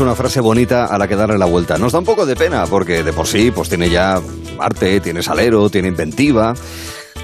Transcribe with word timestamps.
Una 0.00 0.14
frase 0.14 0.40
bonita 0.40 0.86
a 0.86 0.96
la 0.96 1.06
que 1.06 1.14
darle 1.14 1.36
la 1.36 1.44
vuelta. 1.44 1.76
Nos 1.76 1.92
da 1.92 1.98
un 1.98 2.04
poco 2.04 2.24
de 2.24 2.34
pena 2.34 2.66
porque 2.66 3.02
de 3.02 3.12
por 3.12 3.26
sí 3.26 3.50
pues 3.50 3.68
tiene 3.68 3.90
ya 3.90 4.20
arte, 4.58 5.00
tiene 5.00 5.22
salero, 5.22 5.68
tiene 5.68 5.88
inventiva. 5.88 6.54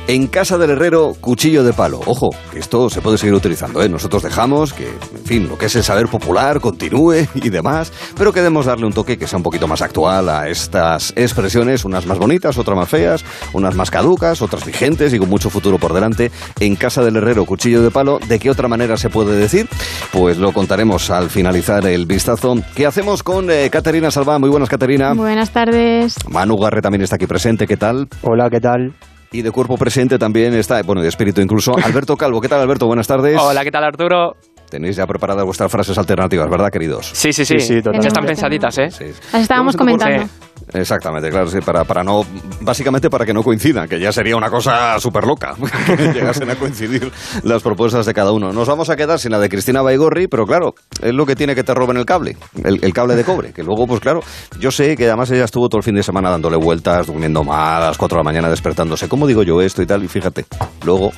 En 0.09 0.27
casa 0.27 0.57
del 0.57 0.71
herrero, 0.71 1.13
cuchillo 1.21 1.63
de 1.63 1.75
palo. 1.75 2.01
Ojo, 2.07 2.31
que 2.51 2.61
esto 2.61 2.89
se 2.89 3.03
puede 3.03 3.19
seguir 3.19 3.35
utilizando, 3.35 3.83
¿eh? 3.83 3.91
Nosotros 3.91 4.23
dejamos 4.23 4.73
que, 4.73 4.89
en 4.89 5.25
fin, 5.27 5.47
lo 5.47 5.59
que 5.59 5.67
es 5.67 5.77
el 5.77 5.83
saber 5.83 6.07
popular 6.07 6.61
continúe 6.61 7.27
y 7.35 7.51
demás, 7.51 7.93
pero 8.16 8.33
queremos 8.33 8.65
darle 8.65 8.87
un 8.87 8.95
toque 8.95 9.19
que 9.19 9.27
sea 9.27 9.37
un 9.37 9.43
poquito 9.43 9.69
más 9.69 9.83
actual 9.83 10.30
a 10.30 10.49
estas 10.49 11.13
expresiones, 11.15 11.85
unas 11.85 12.07
más 12.07 12.19
bonitas, 12.19 12.57
otras 12.57 12.75
más 12.75 12.89
feas, 12.89 13.23
unas 13.52 13.75
más 13.75 13.91
caducas, 13.91 14.41
otras 14.41 14.65
vigentes 14.65 15.13
y 15.13 15.19
con 15.19 15.29
mucho 15.29 15.51
futuro 15.51 15.77
por 15.77 15.93
delante. 15.93 16.30
En 16.59 16.75
casa 16.75 17.05
del 17.05 17.16
herrero, 17.16 17.45
cuchillo 17.45 17.83
de 17.83 17.91
palo, 17.91 18.19
¿de 18.27 18.38
qué 18.38 18.49
otra 18.49 18.66
manera 18.66 18.97
se 18.97 19.11
puede 19.11 19.37
decir? 19.37 19.69
Pues 20.11 20.38
lo 20.38 20.52
contaremos 20.52 21.11
al 21.11 21.29
finalizar 21.29 21.87
el 21.87 22.07
vistazo. 22.07 22.55
¿Qué 22.75 22.87
hacemos 22.87 23.23
con 23.23 23.51
eh, 23.51 23.69
Caterina 23.69 24.11
Salva? 24.11 24.38
Muy 24.38 24.49
buenas, 24.49 24.71
Caterina. 24.71 25.13
Buenas 25.13 25.51
tardes. 25.51 26.15
Manu 26.30 26.57
Garre 26.57 26.80
también 26.80 27.02
está 27.02 27.16
aquí 27.16 27.27
presente, 27.27 27.66
¿qué 27.66 27.77
tal? 27.77 28.09
Hola, 28.23 28.49
¿qué 28.49 28.61
tal? 28.61 28.95
Y 29.30 29.42
de 29.42 29.50
cuerpo 29.50 29.77
presente 29.77 30.18
también 30.18 30.55
está, 30.55 30.82
bueno, 30.82 31.02
de 31.02 31.09
espíritu 31.09 31.41
incluso, 31.41 31.77
Alberto 31.84 32.16
Calvo. 32.16 32.41
¿Qué 32.41 32.48
tal, 32.48 32.60
Alberto? 32.60 32.87
Buenas 32.87 33.06
tardes. 33.06 33.38
Hola, 33.41 33.62
¿qué 33.64 33.70
tal, 33.70 33.84
Arturo? 33.84 34.37
Tenéis 34.71 34.97
ya 34.97 35.07
preparadas 35.07 35.45
vuestras 35.45 35.71
frases 35.71 35.97
alternativas, 35.99 36.49
¿verdad, 36.51 36.69
queridos? 36.71 37.11
Sí, 37.13 37.33
sí, 37.33 37.45
sí. 37.45 37.59
Sí. 37.61 37.81
Ya 37.83 38.09
están 38.09 38.25
pensaditas, 38.25 38.77
¿eh? 38.79 38.91
Sí. 38.91 39.07
Las 39.33 39.43
estábamos 39.43 39.77
comentando. 39.77 40.29
Exactamente, 40.75 41.30
claro, 41.30 41.47
sí, 41.47 41.59
para, 41.65 41.85
para 41.85 42.02
no, 42.05 42.27
básicamente 42.60 43.09
para 43.09 43.25
que 43.25 43.33
no 43.33 43.43
coincidan, 43.43 43.88
que 43.88 43.99
ya 43.99 44.13
sería 44.13 44.37
una 44.37 44.51
cosa 44.51 44.99
súper 45.01 45.25
loca, 45.25 45.55
que 45.97 46.13
llegasen 46.13 46.51
a 46.51 46.57
coincidir 46.57 47.10
las 47.43 47.63
propuestas 47.63 48.05
de 48.05 48.13
cada 48.13 48.33
uno. 48.33 48.52
Nos 48.52 48.69
vamos 48.69 48.91
a 48.91 48.97
quedar 48.97 49.19
sin 49.19 49.33
la 49.33 49.38
de 49.38 49.49
Cristina 49.49 49.80
Baigorri, 49.80 50.27
pero 50.29 50.45
claro, 50.45 50.75
es 51.01 51.15
lo 51.15 51.25
que 51.25 51.37
tiene 51.37 51.55
que 51.55 51.65
te 51.65 51.73
roben 51.73 51.97
el 51.97 52.05
cable, 52.05 52.37
el, 52.63 52.85
el 52.85 52.93
cable 52.93 53.16
de 53.16 53.25
cobre, 53.25 53.53
que 53.53 53.63
luego, 53.63 53.87
pues 53.87 54.01
claro, 54.01 54.21
yo 54.60 54.71
sé 54.71 54.95
que 54.97 55.07
además 55.07 55.30
ella 55.30 55.45
estuvo 55.45 55.69
todo 55.69 55.79
el 55.79 55.85
fin 55.85 55.95
de 55.95 56.03
semana 56.03 56.30
dándole 56.30 56.57
vueltas, 56.57 57.07
durmiendo 57.07 57.43
mal, 57.45 57.82
a 57.82 57.87
las 57.87 57.97
4 57.97 58.16
de 58.16 58.21
la 58.21 58.25
mañana 58.25 58.51
despertándose, 58.51 59.09
¿cómo 59.09 59.27
digo 59.27 59.43
yo 59.43 59.63
esto 59.63 59.80
y 59.80 59.87
tal? 59.87 60.05
Y 60.05 60.09
fíjate, 60.09 60.45
luego 60.85 61.13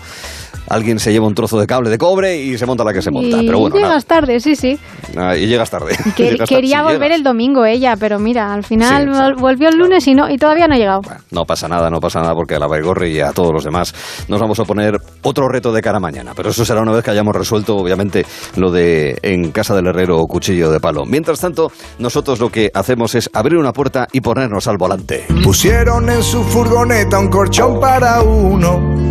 alguien 0.69 0.98
se 0.98 1.12
lleva 1.12 1.27
un 1.27 1.34
trozo 1.34 1.58
de 1.58 1.66
cable 1.66 1.91
de 1.91 1.98
cobre 1.98 2.36
y 2.41 2.56
se 2.58 2.66
monta 2.66 2.84
la 2.84 2.92
que 2.92 3.03
se 3.03 3.11
monta, 3.11 3.42
y 3.42 3.47
pero 3.47 3.58
bueno, 3.61 3.77
llegas 3.77 3.91
nada. 3.91 4.00
tarde, 4.03 4.41
sí, 4.41 4.55
sí. 4.56 4.78
Ah, 5.17 5.36
y 5.36 5.47
llegas 5.47 5.70
tarde. 5.70 5.97
Que- 6.17 6.25
Llegas 6.30 6.48
tarde, 6.48 6.55
quería 6.55 6.83
volver 6.83 7.12
el 7.12 7.22
domingo 7.22 7.64
ella, 7.64 7.97
pero 7.98 8.19
mira, 8.19 8.52
al 8.52 8.64
final 8.64 9.05
Sí, 9.05 9.08
vol- 9.08 9.14
exacto. 9.14 9.41
volvió 9.41 9.69
el 9.69 9.77
lunes 9.77 10.06
y 10.06 10.14
no 10.14 10.30
y 10.30 10.36
todavía 10.39 10.69
no 10.69 10.75
ha 10.75 10.78
llegado. 10.78 11.00
No 11.30 11.44
pasa 11.44 11.69
nada, 11.69 11.91
no 11.91 12.00
pasa 12.00 12.20
nada, 12.20 12.34
porque 12.34 12.55
a 12.55 12.58
la 12.58 12.67
Baigorri 12.67 13.12
y 13.17 13.20
a 13.20 13.33
todos 13.33 13.52
los 13.52 13.64
demás 13.64 13.94
nos 14.28 14.41
vamos 14.41 14.58
a 14.61 14.64
poner 14.64 14.98
otro 15.22 15.48
reto 15.48 15.72
de 15.72 15.83
cara 15.83 15.97
a 15.97 16.00
mañana. 16.00 16.33
Pero 16.36 16.50
eso 16.50 16.64
será 16.64 16.80
una 16.83 16.92
vez 16.92 17.05
que 17.05 17.11
hayamos 17.11 17.34
resuelto, 17.34 17.77
obviamente, 17.77 18.24
lo 18.56 18.70
de 18.70 19.19
en 19.22 19.50
casa 19.52 19.74
del 19.74 19.86
herrero 19.89 20.19
o 20.19 20.27
cuchillo 20.27 20.70
de 20.70 20.80
palo. 20.80 21.05
Mientras 21.05 21.41
tanto, 21.41 21.72
nosotros 21.98 22.39
lo 22.41 22.50
que 22.50 22.70
hacemos 22.74 23.14
es 23.14 23.28
abrir 23.33 23.58
una 23.58 23.72
puerta 23.72 24.06
y 24.12 24.20
ponernos 24.20 24.67
al 24.69 24.77
volante. 24.78 25.27
Pusieron 25.42 26.08
en 26.11 26.22
su 26.22 26.42
furgoneta 26.45 27.19
un 27.19 27.28
colchón 27.28 27.80
para 27.80 28.22
uno. 28.22 29.09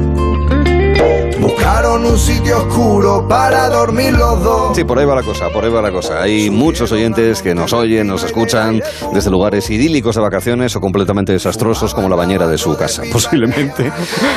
¡Muchas! 1.39 1.58
Buscaron 1.69 2.03
un 2.03 2.17
sitio 2.17 2.57
oscuro 2.65 3.27
para 3.27 3.69
dormir 3.69 4.13
los 4.13 4.43
dos. 4.43 4.75
Sí, 4.75 4.83
por 4.83 4.97
ahí 4.97 5.05
va 5.05 5.13
la 5.13 5.21
cosa, 5.21 5.49
por 5.53 5.63
ahí 5.63 5.69
va 5.69 5.83
la 5.83 5.91
cosa. 5.91 6.19
Hay 6.23 6.49
muchos 6.49 6.91
oyentes 6.91 7.43
que 7.43 7.53
nos 7.53 7.73
oyen, 7.73 8.07
nos 8.07 8.23
escuchan 8.23 8.81
desde 9.13 9.29
lugares 9.29 9.69
idílicos 9.69 10.15
de 10.15 10.21
vacaciones 10.21 10.75
o 10.75 10.81
completamente 10.81 11.31
desastrosos 11.31 11.93
como 11.93 12.09
la 12.09 12.15
bañera 12.15 12.47
de 12.47 12.57
su 12.57 12.75
casa, 12.75 13.03
posiblemente. 13.13 13.91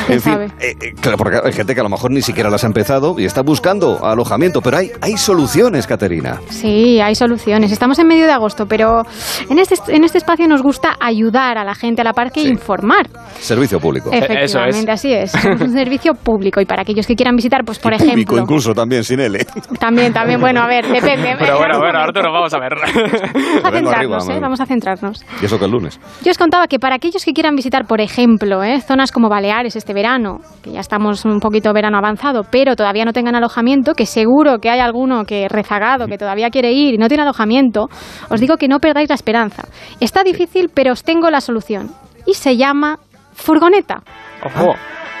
¿Quién 0.05 0.15
En 0.15 0.21
fin, 0.21 0.33
eh, 0.59 0.75
eh, 0.79 0.93
claro, 1.01 1.17
porque 1.17 1.39
hay 1.43 1.53
gente 1.53 1.73
que 1.73 1.79
a 1.79 1.83
lo 1.83 1.89
mejor 1.89 2.11
ni 2.11 2.21
siquiera 2.21 2.51
las 2.51 2.63
ha 2.65 2.67
empezado 2.67 3.15
y 3.17 3.25
está 3.25 3.41
buscando 3.41 4.05
alojamiento, 4.05 4.61
pero 4.61 4.77
hay, 4.77 4.91
hay 5.01 5.17
soluciones, 5.17 5.87
Caterina. 5.87 6.39
Sí, 6.51 6.99
hay 7.01 7.15
soluciones. 7.15 7.71
Estamos 7.71 7.97
en 7.97 8.07
medio 8.09 8.27
de 8.27 8.31
agosto, 8.31 8.67
pero 8.67 9.01
en 9.49 9.57
este, 9.57 9.75
en 9.87 10.03
este 10.03 10.19
espacio 10.19 10.47
nos 10.47 10.61
gusta 10.61 10.97
ayudar 10.99 11.57
a 11.57 11.63
la 11.63 11.73
gente 11.73 12.01
a 12.01 12.03
la 12.03 12.13
par 12.13 12.31
que 12.31 12.43
Sí. 12.43 12.49
informar. 12.49 13.09
Servicio 13.39 13.79
público. 13.79 14.11
Efectivamente, 14.13 14.91
así 14.91 15.11
es. 15.11 15.31
Somos 15.31 15.61
un 15.61 15.73
servicio 15.73 16.13
público 16.13 16.61
y 16.61 16.65
para 16.65 16.83
aquellos 16.83 17.07
que 17.07 17.22
quieran 17.23 17.35
visitar, 17.37 17.63
pues 17.63 17.79
por 17.79 17.93
Y 17.93 17.95
ejemplo. 17.95 18.13
público 18.15 18.39
incluso 18.39 18.73
también, 18.73 19.03
sin 19.05 19.19
L. 19.21 19.39
También, 19.79 20.11
también, 20.11 20.41
bueno, 20.41 20.61
a 20.61 20.67
ver, 20.67 20.85
depende. 20.85 21.35
Pero 21.39 21.57
bueno, 21.57 21.79
bueno, 21.79 21.99
Arturo, 21.99 22.33
vamos 22.33 22.53
a 22.53 22.59
ver. 22.59 22.73
Vamos 22.83 23.63
a 23.63 23.71
Vengo 23.71 23.89
centrarnos, 23.91 24.23
arriba, 24.23 24.35
¿eh? 24.35 24.39
Vamos 24.41 24.59
a 24.59 24.65
centrarnos. 24.65 25.25
Y 25.41 25.45
eso 25.45 25.57
que 25.57 25.65
el 25.65 25.71
lunes. 25.71 25.99
Yo 26.23 26.31
os 26.31 26.37
contaba 26.37 26.67
que 26.67 26.79
para 26.79 26.95
aquellos 26.95 27.23
que 27.23 27.31
quieran 27.31 27.55
visitar, 27.55 27.85
por 27.85 28.01
ejemplo, 28.01 28.63
¿eh? 28.63 28.81
zonas 28.81 29.11
como 29.11 29.29
Baleares 29.29 29.75
este 29.75 29.93
verano, 29.93 30.39
que 30.61 30.71
ya 30.71 30.79
estamos 30.81 31.23
un 31.25 31.39
poquito 31.39 31.71
verano 31.73 31.97
avanzado, 31.97 32.43
pero 32.49 32.75
todavía 32.75 33.05
no 33.05 33.13
tengan 33.13 33.35
alojamiento, 33.35 33.93
que 33.93 34.05
seguro 34.05 34.59
que 34.59 34.69
hay 34.69 34.79
alguno 34.79 35.23
que 35.23 35.47
rezagado, 35.47 36.07
que 36.07 36.17
todavía 36.17 36.49
quiere 36.49 36.73
ir 36.73 36.95
y 36.95 36.97
no 36.97 37.07
tiene 37.07 37.23
alojamiento, 37.23 37.87
os 38.29 38.39
digo 38.39 38.57
que 38.57 38.67
no 38.67 38.79
perdáis 38.79 39.09
la 39.09 39.15
esperanza. 39.15 39.63
Está 39.99 40.23
difícil, 40.23 40.69
pero 40.73 40.91
os 40.91 41.03
tengo 41.03 41.29
la 41.29 41.39
solución. 41.39 41.89
Y 42.25 42.33
se 42.33 42.57
llama 42.57 42.99
furgoneta. 43.33 44.01
Ojo. 44.43 44.73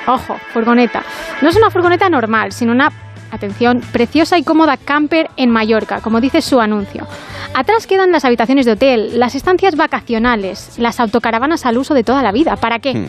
Ojo, 0.07 0.35
furgoneta. 0.53 1.03
No 1.41 1.49
es 1.49 1.55
una 1.55 1.69
furgoneta 1.69 2.09
normal, 2.09 2.51
sino 2.51 2.71
una, 2.71 2.91
atención, 3.31 3.81
preciosa 3.91 4.37
y 4.37 4.43
cómoda 4.43 4.77
camper 4.77 5.29
en 5.37 5.49
Mallorca, 5.49 6.01
como 6.01 6.19
dice 6.21 6.41
su 6.41 6.59
anuncio. 6.59 7.07
Atrás 7.55 7.87
quedan 7.87 8.11
las 8.11 8.25
habitaciones 8.25 8.65
de 8.65 8.73
hotel, 8.73 9.19
las 9.19 9.35
estancias 9.35 9.75
vacacionales, 9.75 10.73
las 10.77 10.99
autocaravanas 10.99 11.65
al 11.65 11.77
uso 11.77 11.93
de 11.93 12.03
toda 12.03 12.21
la 12.23 12.31
vida. 12.31 12.55
¿Para 12.57 12.79
qué? 12.79 12.93
Hmm. 12.93 13.07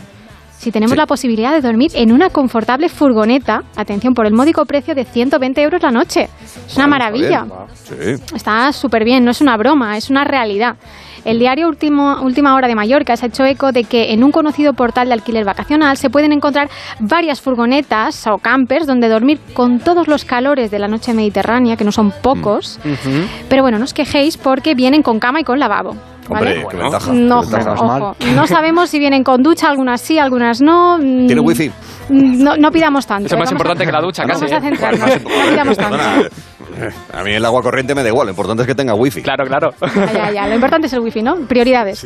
Si 0.57 0.71
tenemos 0.71 0.93
Sí. 0.93 0.97
la 0.97 1.07
posibilidad 1.07 1.53
de 1.53 1.61
dormir 1.61 1.91
en 1.95 2.13
una 2.13 2.31
confortable 2.31 2.89
furgoneta, 2.89 3.63
atención, 3.77 4.15
por 4.15 4.25
el 4.27 4.33
módico 4.33 4.65
precio 4.65 4.95
de 4.95 5.05
120 5.05 5.61
euros 5.63 5.83
la 5.83 5.91
noche. 5.91 6.29
Es 6.67 6.77
una 6.77 6.87
Bueno, 6.87 6.89
maravilla. 6.91 7.45
bien. 7.45 8.19
Sí. 8.19 8.35
Está 8.37 8.73
súper 8.73 9.05
bien, 9.05 9.25
no 9.25 9.31
es 9.33 9.41
una 9.43 9.57
broma, 9.59 9.97
es 9.99 10.09
una 10.11 10.25
realidad. 10.25 10.77
El 11.25 11.39
diario 11.39 11.69
Último, 11.69 12.19
Última 12.23 12.55
Hora 12.55 12.69
de 12.69 12.75
Mallorca 12.75 13.17
se 13.17 13.27
ha 13.27 13.29
hecho 13.29 13.45
eco 13.45 13.73
de 13.73 13.85
que 13.85 14.13
en 14.13 14.23
un 14.23 14.31
conocido 14.31 14.75
portal 14.75 15.09
de 15.09 15.15
alquiler 15.15 15.45
vacacional 15.45 15.97
se 15.97 16.11
pueden 16.11 16.33
encontrar 16.33 16.69
varias 17.01 17.41
furgonetas 17.41 18.27
o 18.27 18.39
campers 18.39 18.87
donde 18.87 19.09
dormir 19.09 19.41
con 19.55 19.79
todos 19.79 20.07
los 20.07 20.25
calores 20.25 20.71
de 20.71 20.79
la 20.79 20.89
noche 20.89 21.15
mediterránea, 21.15 21.77
que 21.77 21.85
no 21.85 21.93
son 21.93 22.13
pocos. 22.23 22.79
Ujú. 22.85 23.27
Pero 23.49 23.63
bueno, 23.63 23.79
no 23.79 23.85
os 23.85 23.95
quejéis 23.95 24.37
porque 24.37 24.75
vienen 24.75 25.03
con 25.03 25.19
cama 25.19 25.41
y 25.41 25.45
con 25.45 25.59
lavabo. 25.59 25.97
¿Vale? 26.29 26.59
Hombre, 26.63 26.67
qué 26.71 26.77
ventaja. 26.77 27.13
No, 27.13 27.41
qué 27.43 27.47
ventaja. 27.49 27.73
ojo, 27.73 27.85
mal. 27.87 28.03
ojo. 28.03 28.17
no 28.35 28.47
sabemos 28.47 28.91
si 28.91 28.99
vienen 28.99 29.25
con 29.25 29.43
ducha, 29.43 29.69
algunas 29.69 30.01
sí, 30.01 30.19
algunas 30.19 30.61
no. 30.61 30.99
Mm, 30.99 31.27
¿Tiene 31.27 31.41
wifi? 31.41 31.71
No, 32.11 32.57
no 32.57 32.71
pidamos 32.71 33.07
tanto. 33.07 33.27
Eso 33.27 33.35
es 33.35 33.39
más 33.39 33.49
a- 33.49 33.53
importante 33.53 33.87
que 33.87 33.93
la 33.93 34.01
ducha, 34.01 34.25
Vamos 34.27 34.41
casi, 34.43 34.53
a 34.55 34.59
¿eh? 34.59 34.61
centrarnos. 34.61 35.11
No 35.23 35.51
pidamos 35.51 35.77
tanto. 35.77 35.97
Perdona, 35.97 36.29
eh, 36.77 36.91
a 37.13 37.23
mí 37.23 37.31
el 37.33 37.45
agua 37.45 37.63
corriente 37.63 37.95
me 37.95 38.03
da 38.03 38.09
igual, 38.09 38.27
lo 38.27 38.31
importante 38.33 38.63
es 38.63 38.67
que 38.67 38.75
tenga 38.75 38.95
wifi. 38.95 39.23
Claro, 39.23 39.45
claro. 39.47 39.73
Ya, 39.95 40.13
ya, 40.13 40.31
ya. 40.33 40.49
Lo 40.49 40.55
importante 40.57 40.87
es 40.89 40.93
el 40.93 41.01
wifi, 41.01 41.23
¿no? 41.23 41.37
Prioridades. 41.47 42.05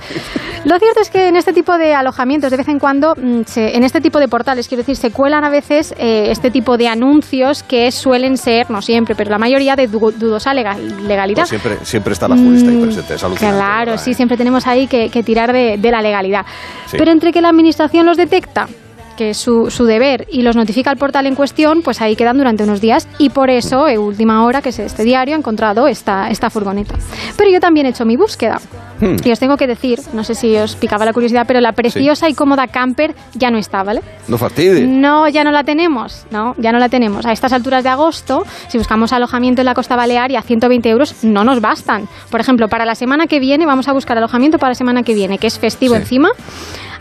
Lo 0.64 0.78
cierto 0.78 1.00
es 1.00 1.10
que 1.10 1.28
en 1.28 1.36
este 1.36 1.52
tipo 1.52 1.78
de 1.78 1.94
alojamientos, 1.94 2.50
de 2.50 2.56
vez 2.58 2.68
en 2.68 2.78
cuando, 2.78 3.14
mm, 3.16 3.42
se- 3.46 3.76
en 3.76 3.82
este 3.82 4.00
tipo 4.00 4.18
de 4.20 4.28
portales, 4.28 4.68
quiero 4.68 4.82
decir, 4.82 4.96
se 4.96 5.10
cuelan 5.10 5.42
a 5.44 5.50
veces 5.50 5.94
eh, 5.96 6.26
este 6.30 6.50
tipo 6.50 6.76
de 6.76 6.86
anuncios 6.88 7.62
que 7.62 7.90
suelen 7.90 8.36
ser, 8.36 8.70
no 8.70 8.82
siempre, 8.82 9.14
pero 9.14 9.30
la 9.30 9.38
mayoría 9.38 9.74
de 9.74 9.86
du- 9.88 10.12
dudosa 10.12 10.52
legal- 10.54 11.06
legalidad. 11.08 11.42
Pues 11.42 11.48
siempre, 11.48 11.78
siempre 11.84 12.12
está 12.12 12.28
la 12.28 12.36
jurista 12.36 12.70
ahí 12.70 12.76
presente, 12.82 13.14
es 13.14 13.24
alucinante. 13.24 13.56
Claro, 13.56 13.90
¿verdad, 13.92 14.04
sí, 14.08 14.14
siempre 14.14 14.36
tenemos 14.36 14.66
ahí 14.66 14.86
que, 14.86 15.10
que 15.10 15.22
tirar 15.22 15.52
de, 15.52 15.76
de 15.78 15.91
la 15.91 16.00
legalidad. 16.02 16.46
Sí. 16.86 16.96
Pero 16.98 17.10
entre 17.10 17.32
que 17.32 17.41
la 17.42 17.50
administración 17.50 18.06
los 18.06 18.16
detecta, 18.16 18.69
que 19.18 19.30
es 19.30 19.36
su, 19.36 19.68
su 19.70 19.84
deber, 19.84 20.26
y 20.30 20.42
los 20.42 20.54
notifica 20.56 20.90
al 20.90 20.96
portal 20.96 21.26
en 21.26 21.34
cuestión, 21.34 21.82
pues 21.82 22.00
ahí 22.00 22.14
quedan 22.16 22.38
durante 22.38 22.62
unos 22.62 22.80
días. 22.80 23.06
Y 23.18 23.30
por 23.30 23.50
eso, 23.50 23.88
en 23.88 23.98
última 23.98 24.44
hora, 24.46 24.62
que 24.62 24.68
es 24.70 24.78
este 24.78 25.02
diario, 25.02 25.34
ha 25.34 25.38
encontrado 25.38 25.88
esta, 25.88 26.30
esta 26.30 26.48
furgoneta. 26.48 26.94
Pero 27.36 27.50
yo 27.50 27.59
también 27.60 27.86
he 27.86 27.91
hecho 27.91 28.04
mi 28.06 28.16
búsqueda. 28.16 28.60
Hmm. 29.00 29.16
Y 29.24 29.30
os 29.30 29.38
tengo 29.38 29.56
que 29.56 29.66
decir, 29.66 30.00
no 30.12 30.24
sé 30.24 30.34
si 30.34 30.56
os 30.56 30.74
picaba 30.76 31.04
la 31.04 31.12
curiosidad, 31.12 31.44
pero 31.47 31.60
la 31.60 31.72
preciosa 31.72 32.28
y 32.28 32.34
cómoda 32.34 32.66
camper 32.68 33.15
ya 33.34 33.50
no 33.50 33.59
está, 33.59 33.82
¿vale? 33.82 34.03
No 34.28 34.38
fastidies. 34.38 34.88
No, 34.88 35.28
ya 35.28 35.44
no 35.44 35.50
la 35.50 35.62
tenemos, 35.64 36.24
no, 36.30 36.54
ya 36.59 36.72
no 36.72 36.78
la 36.78 36.88
tenemos. 36.88 37.26
A 37.26 37.32
estas 37.32 37.53
alturas 37.53 37.84
de 37.84 37.91
agosto, 37.91 38.44
si 38.68 38.78
buscamos 38.78 39.12
alojamiento 39.12 39.62
en 39.62 39.66
la 39.66 39.74
Costa 39.74 39.94
Balear 39.97 40.30
y 40.30 40.36
a 40.36 40.42
120 40.42 40.88
euros 40.88 41.14
no 41.24 41.44
nos 41.44 41.60
bastan. 41.60 42.09
Por 42.30 42.41
ejemplo, 42.41 42.68
para 42.68 42.84
la 42.84 42.94
semana 42.94 43.26
que 43.26 43.41
viene, 43.41 43.66
vamos 43.66 43.88
a 43.88 43.92
buscar 43.92 44.16
alojamiento 44.18 44.59
para 44.59 44.71
la 44.71 44.74
semana 44.76 45.03
que 45.03 45.14
viene, 45.14 45.38
que 45.38 45.47
es 45.48 45.59
festivo 45.59 45.94
Sí. 45.94 46.00
encima. 46.00 46.30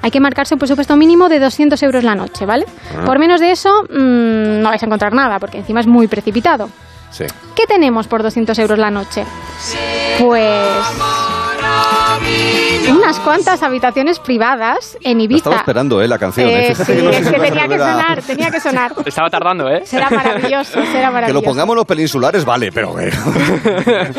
Hay 0.02 0.12
que 0.12 0.20
marcarse 0.20 0.56
un 0.56 0.60
presupuesto 0.60 0.96
mínimo 0.96 1.30
de 1.30 1.40
200 1.40 1.82
euros 1.84 2.04
la 2.04 2.16
noche, 2.16 2.46
¿vale? 2.46 2.66
Ah. 2.96 3.04
Por 3.06 3.20
menos 3.20 3.40
de 3.40 3.52
eso, 3.52 3.84
mm, 3.84 4.62
no 4.62 4.70
vais 4.70 4.82
a 4.82 4.86
encontrar 4.86 5.14
nada, 5.14 5.40
porque 5.40 5.58
encima 5.58 5.80
es 5.80 5.88
muy 5.88 6.08
precipitado. 6.08 6.70
Sí. 7.12 7.26
¿Qué 7.56 7.66
tenemos 7.68 8.08
por 8.08 8.22
200 8.22 8.58
euros 8.60 8.78
la 8.78 8.92
noche? 8.92 9.24
Pues 10.20 10.78
unas 12.92 13.20
cuantas 13.20 13.62
habitaciones 13.64 14.20
privadas 14.20 14.98
en 15.04 15.18
Lo 15.18 15.24
Ibiza. 15.24 15.38
estaba 15.38 15.58
esperando, 15.58 16.02
¿eh? 16.02 16.08
La 16.08 16.18
canción. 16.18 16.50
¿eh? 16.50 16.70
Eh, 16.70 16.76
sí, 16.76 16.84
que 16.86 17.02
no 17.02 17.12
sé 17.12 17.20
es 17.20 17.26
si 17.28 17.34
que 17.34 17.40
tenía 17.40 17.68
que 17.68 17.78
sonar, 17.78 18.22
tenía 18.22 18.52
que 18.52 18.60
sonar. 18.60 18.94
Estaba 19.06 19.30
tardando, 19.30 19.70
¿eh? 19.70 19.82
Será 19.86 20.10
maravilloso, 20.10 20.74
será 20.86 21.08
Que 21.08 21.14
maravilloso. 21.14 21.34
lo 21.34 21.42
pongamos 21.42 21.76
los 21.76 21.86
peninsulares, 21.86 22.46
vale, 22.46 22.72
pero... 22.72 23.00
eh, 23.00 23.12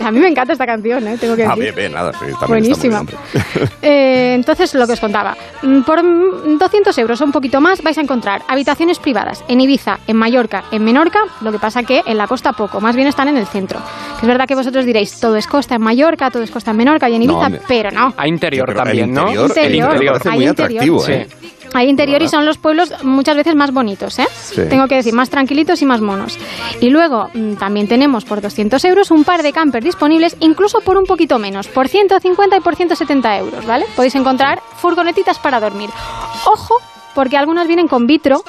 A 0.00 0.10
mí 0.10 0.20
me 0.20 0.28
encanta 0.28 0.52
esta 0.52 0.66
canción, 0.66 1.06
¿eh? 1.08 1.16
tengo 1.18 1.34
que 1.36 1.44
ah, 1.44 1.48
decir. 1.50 1.62
bien, 1.64 1.74
bien, 1.74 1.92
nada. 1.92 2.12
sí, 2.12 2.26
Buenísima. 2.46 3.00
está 3.00 3.02
muy 3.02 3.12
bien, 3.12 3.40
hombre. 3.56 3.66
Eh, 3.82 4.34
entonces, 4.34 4.74
lo 4.74 4.86
que 4.86 4.94
os 4.94 5.00
contaba. 5.00 5.36
Mm, 5.62 5.82
Por 5.82 6.02
mm, 6.02 6.58
200 6.58 6.96
euros 6.98 7.20
o 7.20 7.24
un 7.24 7.32
poquito 7.32 7.60
más 7.60 7.82
vais 7.82 7.96
a 7.98 8.00
encontrar 8.00 8.42
habitaciones 8.48 8.98
privadas 8.98 9.44
en 9.48 9.60
Ibiza, 9.60 9.98
en 10.06 10.16
Mallorca, 10.16 10.64
en 10.72 10.84
Menorca. 10.84 11.20
Lo 11.40 11.52
que 11.52 11.58
pasa 11.58 11.82
que 11.84 12.02
en 12.06 12.18
la 12.18 12.26
costa 12.26 12.52
poco, 12.52 12.80
más 12.80 12.96
bien 12.96 13.06
están 13.08 13.28
en 13.28 13.36
el 13.36 13.46
centro. 13.46 13.78
Que 14.18 14.22
es 14.22 14.28
verdad 14.28 14.46
que 14.46 14.54
vosotros 14.54 14.84
diréis, 14.84 15.20
todo 15.20 15.36
es 15.36 15.46
costa 15.46 15.76
en 15.76 15.82
Mallorca, 15.82 16.30
todo 16.30 16.42
es 16.42 16.50
costa 16.50 16.72
en 16.72 16.78
Menorca 16.78 17.08
y 17.08 17.14
en 17.14 17.22
No, 17.26 17.40
pero 17.68 17.90
no. 17.90 18.14
A 18.16 18.26
interior 18.28 18.68
Sí, 18.70 18.74
también, 18.76 19.04
el 19.10 19.14
¿no? 19.14 19.22
interior, 19.22 19.46
Interior. 19.48 19.66
el 19.66 19.74
interior 19.74 20.12
parece 20.12 20.28
Hay 20.30 20.36
muy 20.36 20.46
interior. 20.46 20.70
atractivo, 20.70 20.98
Sí. 21.00 21.12
¿eh? 21.12 21.26
Hay 21.74 21.88
interior 21.90 22.22
y 22.22 22.28
son 22.28 22.46
los 22.46 22.56
pueblos 22.58 22.94
muchas 23.04 23.36
veces 23.36 23.54
más 23.54 23.72
bonitos, 23.72 24.18
¿eh? 24.18 24.26
Sí. 24.32 24.62
Tengo 24.70 24.86
que 24.86 24.94
decir, 24.94 25.12
más 25.12 25.28
tranquilitos 25.28 25.82
y 25.82 25.84
más 25.84 26.00
monos. 26.00 26.38
Y 26.80 26.88
luego 26.90 27.28
mm, 27.34 27.54
también 27.54 27.86
tenemos 27.88 28.24
por 28.24 28.40
200 28.40 28.82
euros 28.84 29.10
un 29.10 29.24
par 29.24 29.42
de 29.42 29.52
campers 29.52 29.84
disponibles, 29.84 30.36
incluso 30.40 30.80
por 30.80 30.96
un 30.96 31.04
poquito 31.04 31.38
menos, 31.38 31.66
por 31.68 31.88
150 31.88 32.56
y 32.56 32.60
por 32.60 32.76
170 32.76 33.36
euros, 33.38 33.66
¿vale? 33.66 33.84
Podéis 33.96 34.14
encontrar 34.14 34.62
furgonetitas 34.76 35.38
para 35.38 35.60
dormir. 35.60 35.90
Ojo, 36.50 36.76
porque 37.14 37.36
algunas 37.36 37.66
vienen 37.66 37.88
con 37.88 38.06
vitro 38.06 38.42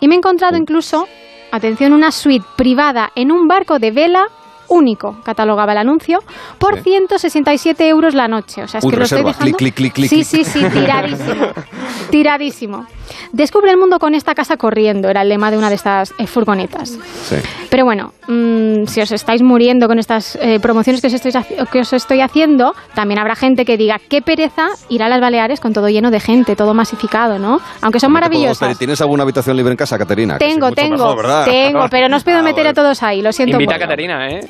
y 0.00 0.08
me 0.08 0.14
he 0.14 0.18
encontrado 0.18 0.56
incluso, 0.56 1.06
atención, 1.52 1.92
una 1.92 2.10
suite 2.10 2.46
privada 2.56 3.12
en 3.14 3.30
un 3.30 3.46
barco 3.46 3.78
de 3.78 3.90
vela 3.92 4.24
único, 4.68 5.16
catalogaba 5.24 5.72
el 5.72 5.78
anuncio, 5.78 6.20
por 6.58 6.76
Sí. 6.76 6.82
167 6.84 7.88
euros 7.88 8.14
la 8.14 8.28
noche. 8.28 8.62
O 8.62 8.68
sea, 8.68 8.78
es 8.78 8.84
Uy, 8.84 8.90
que 8.90 8.96
lo 8.96 9.02
estoy 9.04 9.18
reserva. 9.18 9.32
dejando... 9.32 9.56
Clic, 9.56 9.74
clic, 9.74 9.92
clic, 9.94 10.08
sí, 10.08 10.24
sí, 10.24 10.44
sí, 10.44 10.60
tiradísimo. 10.70 11.46
tiradísimo. 12.10 12.86
Descubre 13.32 13.70
el 13.70 13.76
mundo 13.76 13.98
con 13.98 14.14
esta 14.14 14.34
casa 14.34 14.56
corriendo, 14.56 15.08
era 15.08 15.22
el 15.22 15.28
lema 15.28 15.50
de 15.50 15.58
una 15.58 15.68
de 15.68 15.74
estas 15.76 16.12
eh, 16.18 16.26
furgonetas. 16.26 16.90
Sí. 17.24 17.36
Pero 17.70 17.84
bueno, 17.84 18.12
mm, 18.28 18.86
si 18.86 19.00
os 19.00 19.10
estáis 19.12 19.42
muriendo 19.42 19.88
con 19.88 19.98
estas 19.98 20.36
eh, 20.40 20.58
promociones 20.60 21.00
que 21.00 21.08
os, 21.08 21.14
estoy, 21.14 21.32
que 21.72 21.80
os 21.80 21.92
estoy 21.92 22.20
haciendo, 22.20 22.74
también 22.94 23.18
habrá 23.18 23.34
gente 23.34 23.64
que 23.64 23.76
diga, 23.76 24.00
qué 24.08 24.22
pereza 24.22 24.68
ir 24.88 25.02
a 25.02 25.08
las 25.08 25.20
Baleares 25.20 25.60
con 25.60 25.72
todo 25.72 25.88
lleno 25.88 26.10
de 26.10 26.20
gente, 26.20 26.56
todo 26.56 26.74
masificado, 26.74 27.38
¿no? 27.38 27.60
Aunque 27.82 28.00
son 28.00 28.12
maravillosas. 28.12 28.78
¿Tienes 28.78 29.00
alguna 29.00 29.22
habitación 29.24 29.56
libre 29.56 29.72
en 29.72 29.76
casa, 29.76 29.98
Caterina? 29.98 30.38
Que 30.38 30.46
sí, 30.46 30.52
Tengo, 30.52 30.70
tengo, 30.72 31.16
mejor, 31.16 31.44
tengo, 31.44 31.86
pero 31.90 32.08
no 32.08 32.16
os 32.16 32.24
puedo 32.24 32.38
Ah, 32.38 32.42
meter 32.42 32.66
a 32.66 32.74
todos 32.74 33.02
ahí, 33.02 33.22
lo 33.22 33.32
siento 33.32 33.54
Invita 33.56 33.74
a 33.74 33.78
mucho. 33.78 33.86
Caterina, 33.88 34.28
¿eh? 34.28 34.40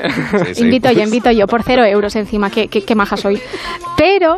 Sí, 0.47 0.55
sí. 0.55 0.63
Invito 0.65 0.91
yo, 0.91 1.03
invito 1.03 1.31
yo, 1.31 1.47
por 1.47 1.63
cero 1.63 1.85
euros 1.85 2.17
encima, 2.17 2.51
qué, 2.51 2.69
qué, 2.69 2.83
qué 2.83 2.95
maja 2.95 3.17
soy. 3.17 3.41
Pero 3.97 4.37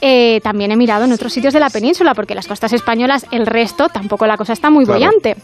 eh, 0.00 0.40
también 0.42 0.72
he 0.72 0.76
mirado 0.76 1.04
en 1.04 1.12
otros 1.12 1.32
sitios 1.32 1.54
de 1.54 1.60
la 1.60 1.70
península, 1.70 2.14
porque 2.14 2.34
las 2.34 2.46
costas 2.48 2.72
españolas, 2.72 3.24
el 3.30 3.46
resto, 3.52 3.88
tampoco 3.88 4.26
la 4.26 4.36
cosa 4.36 4.52
está 4.52 4.70
muy 4.70 4.84
Claro. 4.84 4.98
bollante. 5.00 5.36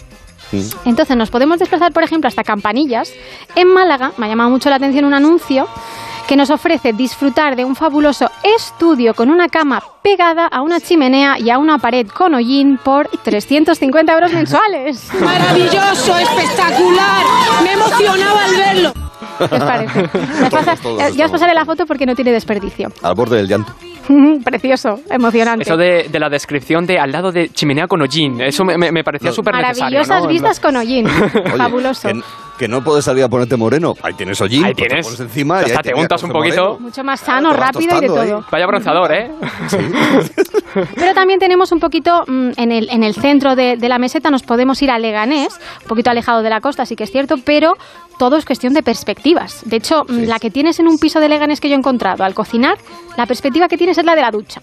Entonces 0.85 1.17
nos 1.17 1.31
podemos 1.31 1.59
desplazar, 1.59 1.93
por 1.93 2.03
ejemplo, 2.03 2.27
hasta 2.29 2.43
Campanillas. 2.43 3.13
En 3.55 3.69
Málaga 3.69 4.13
me 4.17 4.27
ha 4.27 4.29
llamado 4.31 4.49
mucho 4.51 4.71
la 4.71 4.77
atención 4.77 5.05
un 5.05 5.13
anuncio 5.15 5.69
que 6.27 6.37
nos 6.37 6.51
ofrece 6.51 6.93
disfrutar 6.93 7.57
de 7.57 7.65
un 7.65 7.75
fabuloso 7.75 8.31
estudio 8.43 9.15
con 9.15 9.31
una 9.31 9.49
cama 9.49 9.83
pegada 10.03 10.47
a 10.47 10.61
una 10.63 10.79
chimenea 10.81 11.39
y 11.39 11.49
a 11.51 11.59
una 11.59 11.79
pared 11.79 12.07
con 12.07 12.35
hollín 12.35 12.79
por 12.83 13.09
350 13.23 14.13
euros 14.13 14.33
mensuales. 14.33 15.09
Maravilloso, 15.21 16.17
espectacular. 16.19 17.25
Me 17.63 17.73
emocionaba 17.73 18.45
al 18.45 18.57
verlo. 18.57 18.93
¿Qué 19.39 19.45
os 19.55 19.65
parece? 19.65 20.11
Ya 20.41 20.47
os 20.47 20.51
pasa- 20.51 20.77
todos 20.77 21.15
ya 21.17 21.25
os 21.27 21.31
pasaré 21.31 21.55
la 21.55 21.65
foto 21.65 21.87
porque 21.87 22.05
no 22.07 22.15
tiene 22.15 22.33
desperdicio. 22.33 22.91
Al 23.03 23.15
borde 23.15 23.37
del 23.37 23.49
llanto. 23.49 23.73
Precioso, 24.45 25.01
emocionante. 25.11 25.63
Eso 25.65 25.77
de, 25.77 26.09
de 26.11 26.19
la 26.19 26.29
descripción 26.29 26.87
de 26.87 26.99
al 26.99 27.13
lado 27.13 27.31
de 27.33 27.49
chimenea 27.51 27.87
con 27.87 28.01
hollín, 28.03 28.41
eso 28.41 28.65
me, 28.65 28.77
me- 28.79 28.91
me 28.93 29.05
parecía 29.05 29.31
No. 29.31 29.35
súper 29.37 29.55
necesario. 29.55 29.99
Maravillosas 29.99 30.23
¿no? 30.25 30.29
vistas 30.29 30.61
con 30.61 30.77
hollín. 30.77 31.07
Fabuloso. 31.57 32.09
Que, 32.09 32.21
que 32.59 32.69
no 32.69 32.83
puedes 32.83 33.05
salir 33.05 33.23
a 33.25 33.29
ponerte 33.29 33.57
moreno. 33.57 33.95
Ahí 34.03 34.15
tienes 34.15 34.41
hollín. 34.41 34.65
Ahí 34.65 34.73
pues 34.75 34.83
te 34.83 34.89
tienes. 34.89 35.07
pones 35.07 35.21
encima 35.21 35.63
Ya 35.63 35.69
y 35.69 35.71
ahí 35.73 35.77
te 35.83 35.95
untas 35.95 36.23
un 36.25 36.31
poquito. 36.31 36.63
moreno. 36.63 36.79
Mucho 36.81 37.05
más 37.05 37.21
sano, 37.21 37.53
rápido 37.53 37.97
y 37.99 38.01
de 38.01 38.07
ahí. 38.21 38.29
todo. 38.29 38.45
Vaya 38.51 38.67
bronceador, 38.67 39.13
¿eh? 39.13 39.31
Pero 40.95 41.15
también 41.15 41.39
tenemos 41.39 41.73
un 41.73 41.81
poquito 41.81 42.25
mm, 42.27 42.51
en, 42.57 42.73
el, 42.73 42.89
en 42.91 43.03
el 43.03 43.15
centro 43.15 43.55
de, 43.57 43.77
de 43.77 43.89
la 43.89 43.99
meseta, 43.99 44.31
nos 44.31 44.43
podemos 44.43 44.81
ir 44.83 44.91
a 44.91 44.99
Leganés, 44.99 45.59
un 45.83 45.89
poquito 45.89 46.11
alejado 46.11 46.43
de 46.43 46.51
la 46.51 46.61
costa, 46.61 46.85
sí 46.87 46.97
que 46.97 47.05
es 47.05 47.11
cierto, 47.11 47.37
pero 47.45 47.75
todo 48.19 48.37
es 48.37 48.45
cuestión 48.45 48.75
de 48.75 48.83
perspectivas. 48.83 49.63
De 49.65 49.77
hecho, 49.77 50.05
mm, 50.09 50.25
la 50.25 50.39
que 50.39 50.51
tienes 50.51 50.79
en 50.81 50.89
un 50.89 50.99
piso 50.99 51.21
de 51.21 51.29
Leganés 51.29 51.61
que 51.61 51.69
yo 51.69 51.75
he 51.75 51.79
encontrado 51.79 52.25
al 52.25 52.35
cocinar, 52.35 52.77
la 53.17 53.27
perspectiva 53.27 53.69
que 53.69 53.79
tienes 53.79 53.97
es 53.99 54.05
la 54.05 54.15
de 54.15 54.23
la 54.23 54.31
ducha. 54.31 54.61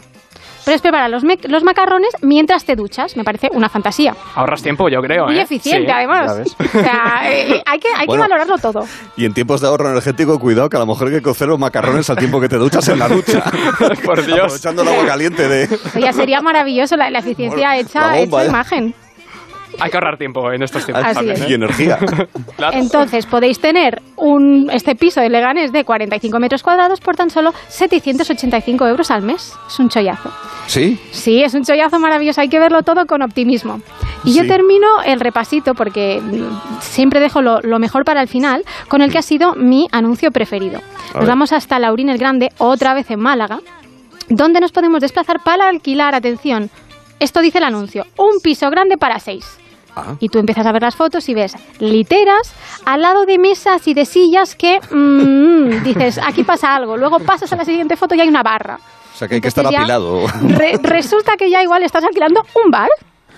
Pero 0.65 0.75
es 0.75 0.81
preparar 0.81 1.11
los, 1.11 1.23
macarrones 1.63 2.09
mientras 2.23 2.65
te 2.65 2.75
duchas, 2.75 3.15
me 3.15 3.23
parece 3.23 3.49
una 3.53 3.69
fantasía. 3.69 4.15
Ahorras 4.33 4.63
tiempo, 4.63 4.89
yo 4.89 4.99
creo. 4.99 5.25
Muy 5.25 5.37
¿eh? 5.37 5.43
eficiente, 5.43 5.85
Sí. 5.85 5.91
además. 5.93 6.39
O 6.57 6.67
sea, 6.71 7.21
eh, 7.31 7.61
hay 7.63 7.79
que, 7.79 7.87
hay 7.95 8.07
Bueno. 8.07 8.23
que 8.23 8.29
valorarlo 8.29 8.57
todo. 8.57 8.83
Y 9.15 9.25
en 9.25 9.33
tiempos 9.35 9.61
de 9.61 9.67
ahorro 9.67 9.91
energético, 9.91 10.39
cuidado 10.39 10.67
que 10.67 10.77
a 10.77 10.79
lo 10.79 10.87
mejor 10.87 11.09
hay 11.09 11.13
que 11.13 11.21
cocer 11.21 11.47
los 11.47 11.59
macarrones 11.59 12.09
al 12.09 12.17
tiempo 12.17 12.41
que 12.41 12.49
te 12.49 12.55
duchas 12.57 12.87
en 12.89 12.97
la 12.97 13.07
ducha. 13.07 13.43
Por 14.03 14.25
Dios. 14.25 14.39
Aprovechando 14.39 14.81
el 14.81 14.87
agua 14.87 15.05
caliente 15.05 15.47
de... 15.47 15.79
Oye, 15.95 16.13
sería 16.13 16.41
maravilloso 16.41 16.97
la, 16.97 17.11
la 17.11 17.19
eficiencia 17.19 17.69
La 17.69 17.77
hecha, 17.77 18.15
bomba, 18.15 18.39
hecha 18.39 18.43
¿eh? 18.43 18.49
imagen. 18.49 18.95
Hay 19.79 19.89
que 19.89 19.97
ahorrar 19.97 20.17
tiempo 20.17 20.51
en 20.51 20.63
estos 20.63 20.85
tiempos. 20.85 21.05
Así 21.05 21.15
también, 21.15 21.37
es. 21.37 21.41
¿eh? 21.43 21.47
y 21.49 21.53
energía. 21.53 21.97
Claro. 22.55 22.77
Entonces 22.77 23.25
podéis 23.25 23.59
tener 23.59 24.01
un, 24.15 24.69
este 24.71 24.95
piso 24.95 25.19
de 25.19 25.29
Leganés 25.29 25.71
de 25.73 25.83
45 25.83 26.39
metros 26.39 26.63
cuadrados 26.63 27.01
por 27.01 27.15
tan 27.15 27.29
solo 27.29 27.53
785 27.67 28.87
euros 28.87 29.11
al 29.11 29.23
mes. 29.23 29.53
Es 29.67 29.79
un 29.79 29.89
chollazo. 29.89 30.31
¿Sí? 30.67 30.99
Sí, 31.11 31.43
es 31.43 31.53
un 31.53 31.63
chollazo 31.63 31.99
maravilloso. 31.99 32.41
Hay 32.41 32.47
que 32.47 32.59
verlo 32.59 32.81
todo 32.83 33.05
con 33.05 33.21
optimismo. 33.21 33.81
Y 34.23 34.33
yo 34.33 34.47
termino 34.47 34.87
el 35.05 35.19
repasito 35.19 35.73
porque 35.73 36.21
mm, 36.21 36.79
siempre 36.79 37.19
dejo 37.19 37.41
lo, 37.41 37.59
lo 37.61 37.79
mejor 37.79 38.05
para 38.05 38.21
el 38.21 38.27
final 38.27 38.63
con 38.87 39.01
el 39.01 39.11
que 39.11 39.17
ha 39.17 39.21
sido 39.21 39.55
mi 39.55 39.87
anuncio 39.91 40.31
preferido. 40.31 40.79
Nos 41.13 41.21
ver. 41.21 41.27
vamos 41.27 41.51
hasta 41.51 41.77
Laurín 41.77 42.09
el 42.09 42.17
Grande, 42.17 42.49
otra 42.57 42.93
vez 42.93 43.11
en 43.11 43.19
Málaga, 43.19 43.59
donde 44.29 44.59
nos 44.59 44.71
podemos 44.71 45.01
desplazar 45.01 45.37
para 45.43 45.67
alquilar, 45.67 46.15
atención, 46.15 46.69
esto 47.19 47.41
dice 47.41 47.59
el 47.59 47.63
anuncio, 47.63 48.05
un 48.17 48.39
piso 48.43 48.69
grande 48.69 48.97
para 48.97 49.19
seis. 49.19 49.57
Ah, 49.95 50.15
Y 50.19 50.29
tú 50.29 50.39
empiezas 50.39 50.65
a 50.65 50.71
ver 50.71 50.81
las 50.81 50.95
fotos 50.95 51.27
y 51.29 51.33
ves 51.33 51.55
literas 51.79 52.53
al 52.85 53.01
lado 53.01 53.25
de 53.25 53.37
mesas 53.39 53.87
y 53.87 53.93
de 53.93 54.05
sillas 54.05 54.55
que 54.55 54.79
mm, 54.91 55.83
dices, 55.83 56.19
aquí 56.23 56.43
pasa 56.43 56.75
algo. 56.75 56.97
Luego 56.97 57.19
pasas 57.19 57.51
a 57.53 57.55
la 57.55 57.65
siguiente 57.65 57.95
foto 57.95 58.13
y 58.15 58.21
hay 58.21 58.27
una 58.27 58.43
barra. 58.43 58.79
o 59.13 59.17
sea 59.17 59.27
que 59.27 59.35
hay 59.35 59.41
que 59.41 59.47
estar 59.47 59.65
apilado. 59.65 60.27
re- 60.41 60.77
resulta 60.83 61.37
que 61.37 61.49
ya 61.49 61.63
igual 61.63 61.83
estás 61.83 62.03
alquilando 62.03 62.41
un 62.63 62.71
bar. 62.71 62.89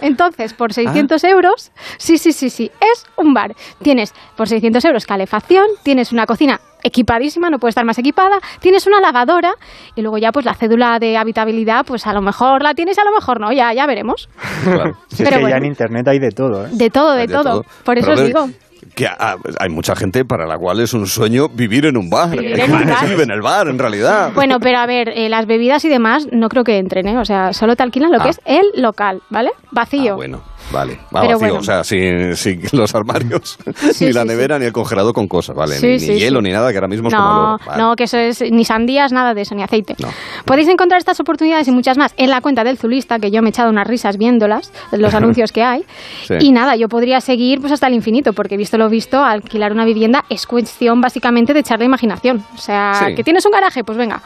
Entonces, 0.01 0.53
por 0.53 0.73
600 0.73 1.23
Ah. 1.23 1.29
euros, 1.29 1.71
sí, 1.97 2.17
sí, 2.17 2.31
sí, 2.31 2.49
sí, 2.49 2.71
es 2.79 3.05
un 3.15 3.33
bar. 3.33 3.53
Tienes 3.81 4.13
por 4.35 4.47
600 4.47 4.83
euros 4.85 5.05
calefacción, 5.05 5.65
tienes 5.83 6.11
una 6.11 6.25
cocina 6.25 6.59
equipadísima, 6.83 7.49
no 7.49 7.57
puede 7.57 7.69
estar 7.71 7.83
más 7.85 7.97
equipada, 7.97 8.37
tienes 8.61 8.85
una 8.87 9.01
lavadora 9.01 9.53
y 9.95 10.01
luego 10.01 10.17
ya 10.19 10.31
pues 10.31 10.45
la 10.45 10.53
cédula 10.53 10.99
de 10.99 11.17
habitabilidad, 11.17 11.85
pues 11.85 12.05
a 12.07 12.13
lo 12.13 12.21
mejor 12.21 12.61
la 12.63 12.73
tienes, 12.75 12.97
a 12.99 13.03
lo 13.03 13.11
mejor 13.11 13.39
no, 13.39 13.51
ya, 13.51 13.73
ya 13.73 13.85
veremos. 13.87 14.29
Claro. 14.63 14.93
Si 15.07 15.23
es 15.23 15.29
Pero 15.29 15.37
que 15.37 15.41
bueno. 15.43 15.49
ya 15.49 15.57
en 15.57 15.65
internet 15.65 16.07
hay 16.07 16.19
de 16.19 16.29
todo, 16.31 16.65
¿eh? 16.65 16.69
De 16.71 16.89
todo, 16.89 17.13
de, 17.13 17.27
todo. 17.27 17.65
Por 17.83 17.97
eso 17.97 18.11
os 18.11 18.23
digo. 18.23 18.47
Que 18.97 19.05
ah, 19.05 19.35
hay 19.59 19.69
mucha 19.69 19.95
gente 19.95 20.25
para 20.25 20.47
la 20.47 20.57
cual 20.57 20.79
es 20.79 20.91
un 20.95 21.05
sueño 21.05 21.49
vivir 21.49 21.85
en 21.85 21.97
un 21.97 22.09
bar. 22.09 22.31
Vivir 22.31 22.59
en 22.59 22.71
un 22.73 22.87
bar. 22.87 23.07
Vive 23.07 23.23
en 23.23 23.29
el 23.31 23.41
bar, 23.43 23.67
en 23.67 23.77
realidad. 23.77 24.31
Bueno, 24.33 24.59
pero 24.59 24.79
a 24.79 24.87
ver, 24.87 25.09
eh, 25.09 25.29
las 25.29 25.45
bebidas 25.45 25.85
y 25.85 25.89
demás 25.89 26.27
no 26.31 26.49
creo 26.49 26.63
que 26.63 26.79
entren, 26.79 27.07
¿eh? 27.07 27.17
O 27.19 27.23
sea, 27.23 27.53
solo 27.53 27.75
te 27.75 27.83
alquilan 27.83 28.11
lo 28.11 28.17
que 28.19 28.29
Ah. 28.29 28.31
es 28.31 28.41
el 28.45 28.81
local, 28.81 29.21
¿vale? 29.29 29.51
Vacío. 29.69 30.13
Ah, 30.13 30.15
bueno, 30.15 30.41
vale. 30.71 30.99
Va 31.15 31.21
Pero 31.21 31.33
vacío, 31.33 31.37
bueno. 31.37 31.55
o 31.59 31.63
sea, 31.63 31.83
sin, 31.83 32.35
sin 32.35 32.61
los 32.71 32.93
armarios, 32.95 33.57
Sí, 33.93 34.05
ni 34.05 34.13
la 34.13 34.21
sí, 34.23 34.27
nevera, 34.27 34.59
ni 34.59 34.65
el 34.65 34.73
congelador 34.73 35.13
con 35.13 35.27
cosas, 35.27 35.55
¿vale? 35.55 35.75
Ni 35.79 35.97
hielo, 35.97 36.41
ni 36.41 36.51
nada, 36.51 36.71
que 36.71 36.77
ahora 36.77 36.87
mismo 36.87 37.07
es 37.09 37.13
como 37.15 37.27
No. 37.27 37.59
Vale. 37.65 37.81
no, 37.81 37.95
que 37.95 38.03
eso 38.05 38.17
es 38.17 38.41
ni 38.51 38.65
sandías, 38.65 39.11
nada 39.11 39.33
de 39.33 39.41
eso, 39.41 39.55
ni 39.55 39.63
aceite. 39.63 39.95
No. 39.99 40.09
Podéis 40.45 40.67
encontrar 40.67 40.99
estas 40.99 41.19
oportunidades 41.19 41.67
y 41.67 41.71
muchas 41.71 41.97
más 41.97 42.13
en 42.17 42.29
la 42.29 42.41
cuenta 42.41 42.63
del 42.63 42.77
Zulista, 42.77 43.19
que 43.19 43.31
yo 43.31 43.41
me 43.41 43.49
he 43.49 43.51
echado 43.51 43.69
unas 43.69 43.87
risas 43.87 44.17
viéndolas, 44.17 44.71
los 44.91 45.13
anuncios 45.15 45.51
que 45.51 45.63
hay. 45.63 45.85
Y 46.39 46.51
nada, 46.51 46.75
yo 46.75 46.89
podría 46.89 47.21
seguir 47.21 47.59
pues 47.59 47.71
hasta 47.71 47.87
el 47.87 47.93
infinito, 47.93 48.33
porque 48.33 48.57
visto 48.57 48.77
lo 48.77 48.89
visto, 48.89 49.23
alquilar 49.23 49.71
una 49.71 49.85
vivienda 49.85 50.25
es 50.29 50.45
cuestión 50.45 51.01
básicamente 51.01 51.53
de 51.53 51.59
echarle 51.61 51.85
imaginación. 51.85 52.43
O 52.55 52.57
sea, 52.57 53.11
que 53.15 53.23
tienes 53.23 53.45
un 53.45 53.51
garaje, 53.51 53.83
pues 53.83 53.97
venga. 53.97 54.21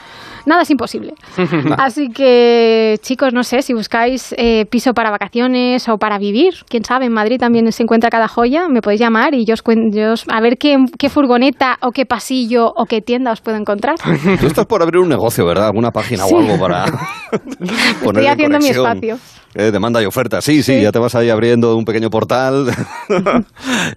Nada 0.45 0.61
es 0.63 0.69
imposible. 0.69 1.13
Así 1.77 2.09
que, 2.09 2.97
chicos, 3.01 3.33
no 3.33 3.43
sé, 3.43 3.61
si 3.61 3.73
buscáis 3.73 4.33
eh, 4.37 4.65
piso 4.69 4.93
para 4.93 5.09
vacaciones 5.11 5.87
o 5.89 5.97
para 5.97 6.17
vivir, 6.17 6.53
quién 6.69 6.83
sabe, 6.83 7.05
en 7.05 7.13
Madrid 7.13 7.37
también 7.39 7.71
se 7.71 7.83
encuentra 7.83 8.09
cada 8.09 8.27
joya, 8.27 8.67
me 8.69 8.81
podéis 8.81 9.01
llamar 9.01 9.33
y 9.33 9.45
yo 9.45 9.53
os 9.53 9.61
cuento, 9.61 9.97
yo 9.97 10.13
os- 10.13 10.25
a 10.29 10.39
ver 10.41 10.57
qué, 10.57 10.77
qué 10.97 11.09
furgoneta 11.09 11.77
o 11.81 11.91
qué 11.91 12.05
pasillo 12.05 12.71
o 12.75 12.85
qué 12.85 13.01
tienda 13.01 13.31
os 13.31 13.41
puedo 13.41 13.57
encontrar. 13.57 13.95
Tú 14.39 14.47
estás 14.47 14.65
por 14.65 14.81
abrir 14.81 14.99
un 15.01 15.09
negocio, 15.09 15.45
¿verdad? 15.45 15.67
Alguna 15.67 15.91
página 15.91 16.25
Sí. 16.25 16.33
o 16.33 16.39
algo 16.39 16.59
para 16.59 16.85
poner 18.03 18.23
Estoy 18.23 18.25
en 18.25 18.31
haciendo 18.31 18.59
mi 18.59 18.67
espacio. 18.67 19.17
Eh, 19.53 19.69
demanda 19.71 20.01
y 20.01 20.05
oferta, 20.05 20.39
sí, 20.41 20.63
sí, 20.63 20.75
Sí. 20.77 20.81
ya 20.81 20.91
te 20.93 20.99
vas 20.99 21.13
ahí 21.13 21.29
abriendo 21.29 21.75
un 21.75 21.83
pequeño 21.83 22.09
portal 22.09 22.67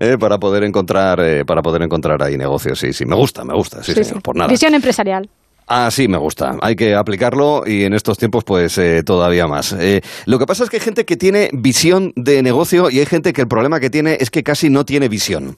eh, 0.01 0.17
para 0.19 0.39
poder 0.39 0.65
encontrar 0.65 1.21
eh, 1.21 1.45
para 1.47 1.63
poder 1.63 1.83
encontrar 1.83 2.21
ahí 2.23 2.37
negocios, 2.37 2.79
sí, 2.79 2.93
sí, 2.93 3.05
me 3.07 3.15
gusta, 3.15 3.45
me 3.45 3.55
gusta, 3.55 3.83
sí, 3.83 3.93
Sí, 3.93 4.03
señor, 4.05 4.17
sí. 4.17 4.23
por 4.23 4.37
nada. 4.37 4.49
Visión 4.51 4.75
empresarial. 4.75 5.29
Así 5.67 6.09
me 6.09 6.19
gusta. 6.19 6.57
Hay 6.61 6.77
que 6.77 6.95
aplicarlo 6.95 7.65
y 7.67 7.85
en 7.85 7.95
estos 7.95 8.19
tiempos, 8.19 8.45
pues 8.45 8.77
eh, 8.79 9.03
todavía 9.03 9.47
más. 9.47 9.73
Eh, 9.73 10.03
lo 10.27 10.39
que 10.39 10.47
pasa 10.47 10.65
es 10.65 10.71
que 10.71 10.77
hay 10.77 10.83
gente 10.83 11.05
que 11.05 11.17
tiene 11.17 11.51
visión 11.53 12.13
de 12.17 12.43
negocio 12.43 12.91
y 12.91 12.99
hay 12.99 13.07
gente 13.07 13.33
que 13.33 13.41
el 13.41 13.49
problema 13.49 13.81
que 13.81 13.91
tiene 13.91 14.19
es 14.21 14.31
que 14.31 14.43
casi 14.43 14.69
no 14.69 14.85
tiene 14.85 15.09
visión. 15.09 15.57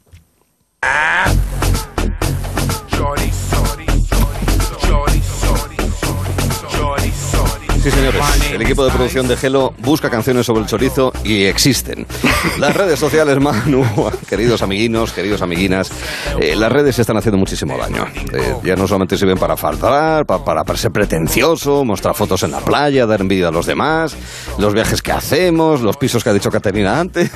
Sí, 7.86 7.92
señores. 7.92 8.20
El 8.52 8.62
equipo 8.62 8.84
de 8.84 8.90
producción 8.90 9.28
de 9.28 9.36
Gelo 9.36 9.72
busca 9.78 10.10
canciones 10.10 10.44
sobre 10.44 10.62
el 10.62 10.66
chorizo 10.66 11.12
y 11.22 11.44
existen. 11.44 12.04
Las 12.58 12.74
redes 12.74 12.98
sociales, 12.98 13.38
Manu, 13.38 13.84
queridos 14.28 14.60
amiguinos, 14.62 15.12
queridos 15.12 15.40
amiguinas, 15.40 15.92
eh, 16.40 16.56
las 16.56 16.72
redes 16.72 16.98
están 16.98 17.16
haciendo 17.16 17.38
muchísimo 17.38 17.78
daño. 17.78 18.04
Eh, 18.32 18.54
ya 18.64 18.74
no 18.74 18.88
solamente 18.88 19.16
sirven 19.16 19.38
para 19.38 19.56
faltar, 19.56 20.26
pa- 20.26 20.44
para, 20.44 20.64
para 20.64 20.76
ser 20.76 20.90
pretencioso, 20.90 21.84
mostrar 21.84 22.16
fotos 22.16 22.42
en 22.42 22.50
la 22.50 22.58
playa, 22.58 23.06
dar 23.06 23.20
envidia 23.20 23.48
a 23.48 23.52
los 23.52 23.66
demás, 23.66 24.16
los 24.58 24.74
viajes 24.74 25.00
que 25.00 25.12
hacemos, 25.12 25.80
los 25.80 25.96
pisos 25.96 26.24
que 26.24 26.30
ha 26.30 26.32
dicho 26.32 26.50
Caterina 26.50 26.98
antes, 26.98 27.30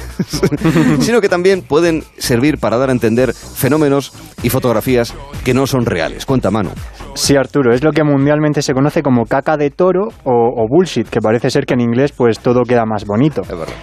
sino 1.01 1.21
que 1.21 1.29
también 1.29 1.63
pueden 1.63 2.03
servir 2.19 2.59
para 2.59 2.77
dar 2.77 2.89
a 2.89 2.93
entender 2.93 3.35
fenómenos 3.35 4.13
y 4.43 4.49
fotografías 4.51 5.15
que 5.45 5.55
no 5.55 5.69
son 5.69 5.87
reales. 5.87 6.27
Cuenta, 6.27 6.51
Manu. 6.51 6.71
Sí, 7.15 7.35
Arturo, 7.37 7.75
es 7.75 7.83
lo 7.83 7.91
que 7.91 8.05
mundialmente 8.05 8.63
se 8.63 8.73
conoce 8.73 9.03
como 9.03 9.27
caca 9.27 9.57
de 9.57 9.71
toro 9.71 10.09
o, 10.25 10.40
o 10.41 10.67
bullshit, 10.69 11.09
que 11.09 11.21
parece 11.21 11.51
ser 11.51 11.65
que 11.67 11.75
en 11.75 11.81
inglés 11.81 12.13
pues 12.13 12.39
todo 12.41 12.63
queda 12.63 12.85
más 12.85 13.05
bonito. 13.05 13.43
Es 13.43 13.49
verdad. 13.51 13.75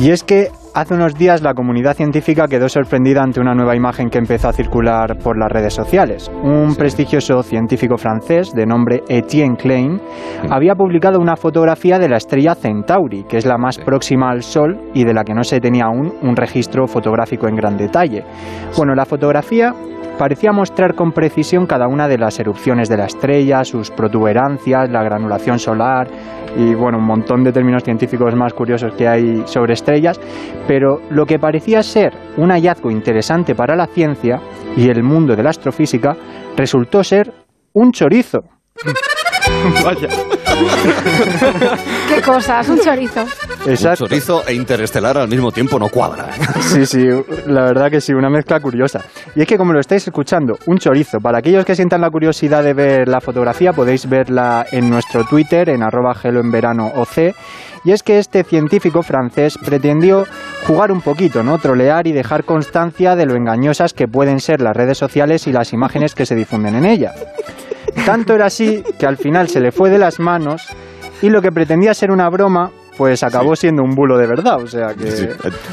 Y 0.00 0.10
es 0.10 0.22
que 0.22 0.48
hace 0.74 0.94
unos 0.94 1.14
días 1.14 1.42
la 1.42 1.54
comunidad 1.54 1.96
científica 1.96 2.46
quedó 2.46 2.68
sorprendida 2.68 3.22
ante 3.22 3.40
una 3.40 3.54
nueva 3.54 3.74
imagen 3.74 4.10
que 4.10 4.18
empezó 4.18 4.48
a 4.48 4.52
circular 4.52 5.18
por 5.18 5.36
las 5.36 5.50
redes 5.50 5.74
sociales. 5.74 6.30
Un 6.44 6.76
prestigioso 6.76 7.42
científico 7.42 7.96
francés 7.96 8.52
de 8.54 8.64
nombre 8.64 9.02
Etienne 9.08 9.56
Klein 9.56 10.00
había 10.50 10.74
publicado 10.74 11.18
una 11.18 11.36
fotografía 11.36 11.98
de 11.98 12.08
la 12.08 12.18
estrella 12.18 12.54
Centauri, 12.54 13.24
que 13.24 13.38
es 13.38 13.46
la 13.46 13.58
más 13.58 13.78
próxima 13.78 14.30
al 14.30 14.42
Sol 14.42 14.78
y 14.94 15.02
de 15.02 15.14
la 15.14 15.24
que 15.24 15.34
no 15.34 15.42
se 15.42 15.58
tenía 15.58 15.86
aún 15.86 16.12
un 16.22 16.36
registro 16.36 16.86
fotográfico 16.86 17.48
en 17.48 17.56
gran 17.56 17.76
detalle. 17.76 18.24
Bueno, 18.76 18.94
la 18.94 19.04
fotografía 19.04 19.74
parecía 20.18 20.52
mostrar 20.52 20.94
con 20.94 21.12
precisión 21.12 21.66
cada 21.66 21.86
una 21.86 22.08
de 22.08 22.18
las 22.18 22.38
erupciones 22.40 22.88
de 22.88 22.96
la 22.96 23.06
estrella, 23.06 23.64
sus 23.64 23.90
protuberancias, 23.90 24.90
la 24.90 25.02
granulación 25.02 25.58
solar 25.58 26.08
y 26.56 26.74
bueno, 26.74 26.98
un 26.98 27.04
montón 27.04 27.44
de 27.44 27.52
términos 27.52 27.84
científicos 27.84 28.34
más 28.34 28.52
curiosos 28.52 28.92
que 28.94 29.06
hay 29.06 29.42
sobre 29.46 29.74
estrellas, 29.74 30.20
pero 30.66 31.00
lo 31.10 31.24
que 31.24 31.38
parecía 31.38 31.82
ser 31.82 32.12
un 32.36 32.50
hallazgo 32.50 32.90
interesante 32.90 33.54
para 33.54 33.76
la 33.76 33.86
ciencia 33.86 34.40
y 34.76 34.88
el 34.90 35.02
mundo 35.02 35.36
de 35.36 35.42
la 35.44 35.50
astrofísica 35.50 36.16
resultó 36.56 37.04
ser 37.04 37.32
un 37.72 37.92
chorizo. 37.92 38.57
Vaya. 39.84 40.08
Qué 42.08 42.22
cosas, 42.22 42.68
un 42.68 42.80
chorizo. 42.80 43.22
Exacto. 43.66 44.04
Un 44.04 44.10
chorizo 44.10 44.46
e 44.46 44.54
interestelar 44.54 45.18
al 45.18 45.28
mismo 45.28 45.50
tiempo 45.50 45.78
no 45.78 45.88
cuadra. 45.88 46.28
Sí, 46.68 46.84
sí, 46.84 47.08
la 47.46 47.62
verdad 47.62 47.90
que 47.90 48.00
sí, 48.00 48.12
una 48.12 48.28
mezcla 48.28 48.60
curiosa. 48.60 49.00
Y 49.34 49.40
es 49.40 49.46
que 49.46 49.56
como 49.56 49.72
lo 49.72 49.80
estáis 49.80 50.06
escuchando, 50.06 50.58
un 50.66 50.76
chorizo. 50.76 51.18
Para 51.18 51.38
aquellos 51.38 51.64
que 51.64 51.74
sientan 51.74 52.02
la 52.02 52.10
curiosidad 52.10 52.62
de 52.62 52.74
ver 52.74 53.08
la 53.08 53.22
fotografía, 53.22 53.72
podéis 53.72 54.06
verla 54.06 54.66
en 54.70 54.90
nuestro 54.90 55.24
Twitter, 55.24 55.70
en 55.70 55.82
arroba 55.82 56.14
gelo 56.14 56.40
en 56.40 56.50
verano 56.50 56.92
OC. 56.94 57.34
Y 57.84 57.92
es 57.92 58.02
que 58.02 58.18
este 58.18 58.44
científico 58.44 59.02
francés 59.02 59.56
pretendió 59.64 60.26
jugar 60.66 60.92
un 60.92 61.00
poquito, 61.00 61.42
¿no? 61.42 61.58
Trolear 61.58 62.06
y 62.06 62.12
dejar 62.12 62.44
constancia 62.44 63.16
de 63.16 63.24
lo 63.24 63.34
engañosas 63.34 63.94
que 63.94 64.08
pueden 64.08 64.40
ser 64.40 64.60
las 64.60 64.76
redes 64.76 64.98
sociales 64.98 65.46
y 65.46 65.52
las 65.52 65.72
imágenes 65.72 66.14
que 66.14 66.26
se 66.26 66.34
difunden 66.34 66.74
en 66.74 66.84
ella. 66.84 67.14
Tanto 68.04 68.34
era 68.34 68.46
así 68.46 68.82
que 68.98 69.06
al 69.06 69.16
final 69.16 69.48
se 69.48 69.60
le 69.60 69.72
fue 69.72 69.90
de 69.90 69.98
las 69.98 70.20
manos 70.20 70.66
y 71.22 71.30
lo 71.30 71.42
que 71.42 71.50
pretendía 71.50 71.94
ser 71.94 72.10
una 72.10 72.28
broma, 72.30 72.70
pues 72.96 73.22
acabó 73.22 73.54
siendo 73.56 73.82
un 73.82 73.94
bulo 73.94 74.18
de 74.18 74.26
verdad. 74.26 74.62
O 74.62 74.66
sea 74.66 74.94
que... 74.94 75.10
Sí. 75.10 75.26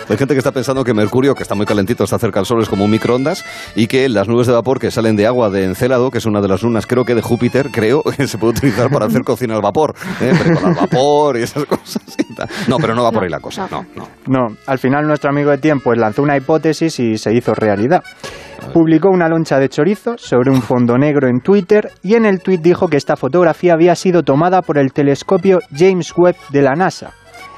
Hay 0.10 0.18
gente 0.18 0.34
que 0.34 0.38
está 0.40 0.52
pensando 0.52 0.84
que 0.84 0.94
Mercurio, 0.94 1.36
que 1.36 1.44
está 1.44 1.56
muy 1.56 1.66
calentito, 1.66 2.04
está 2.04 2.20
cerca 2.20 2.40
del 2.40 2.46
Sol, 2.46 2.62
es 2.62 2.70
como 2.70 2.86
un 2.86 2.92
microondas 2.92 3.44
y 3.76 3.88
que 3.88 4.08
las 4.10 4.28
nubes 4.28 4.48
de 4.48 4.54
vapor 4.54 4.80
que 4.80 4.92
salen 4.92 5.16
de 5.16 5.26
agua 5.28 5.50
de 5.50 5.66
Encélado, 5.66 6.12
que 6.12 6.20
es 6.20 6.26
una 6.26 6.42
de 6.42 6.48
las 6.48 6.64
lunas, 6.64 6.86
creo 6.86 7.04
que 7.04 7.16
de 7.16 7.22
Júpiter, 7.22 7.70
creo, 7.72 8.04
que 8.18 8.28
se 8.28 8.38
puede 8.38 8.54
utilizar 8.54 8.90
para 8.90 9.06
hacer 9.08 9.24
cocina 9.24 9.56
al 9.56 9.62
vapor. 9.62 9.96
¿eh? 10.22 10.34
Preparar 10.40 10.76
vapor 10.76 11.38
y 11.38 11.44
esas 11.44 11.66
cosas. 11.66 12.04
y 12.18 12.34
tal. 12.36 12.48
No, 12.68 12.78
pero 12.78 12.96
no 12.96 13.04
va 13.04 13.12
por 13.12 13.24
ahí 13.24 13.30
la 13.30 13.40
cosa. 13.40 13.68
No, 13.72 13.86
no. 13.96 14.08
No, 14.28 14.58
al 14.68 14.80
final 14.80 15.08
nuestro 15.08 15.30
amigo 15.30 15.52
Etienne 15.52 15.82
pues 15.84 15.98
lanzó 15.98 16.22
una 16.22 16.38
hipótesis 16.38 17.00
y 17.00 17.18
se 17.18 17.34
hizo 17.34 17.54
realidad. 17.54 18.04
Publicó 18.74 19.10
una 19.10 19.30
loncha 19.30 19.60
de 19.60 19.70
chorizo 19.70 20.18
sobre 20.18 20.52
un 20.52 20.62
fondo 20.62 20.98
negro 20.98 21.28
en 21.28 21.42
Twitter 21.42 21.92
y 22.04 22.16
en 22.16 22.26
el 22.26 22.42
tweet 22.42 22.58
dijo 22.58 22.88
que 22.88 22.98
esta 22.98 23.16
fotografía 23.16 23.74
había 23.74 23.96
sido 23.96 24.24
tomada 24.24 24.62
por 24.62 24.78
el 24.78 24.92
telescopio 24.92 25.60
James 25.74 26.12
Webb 26.18 26.36
de 26.50 26.62
la 26.62 26.76
NASA. 26.76 27.14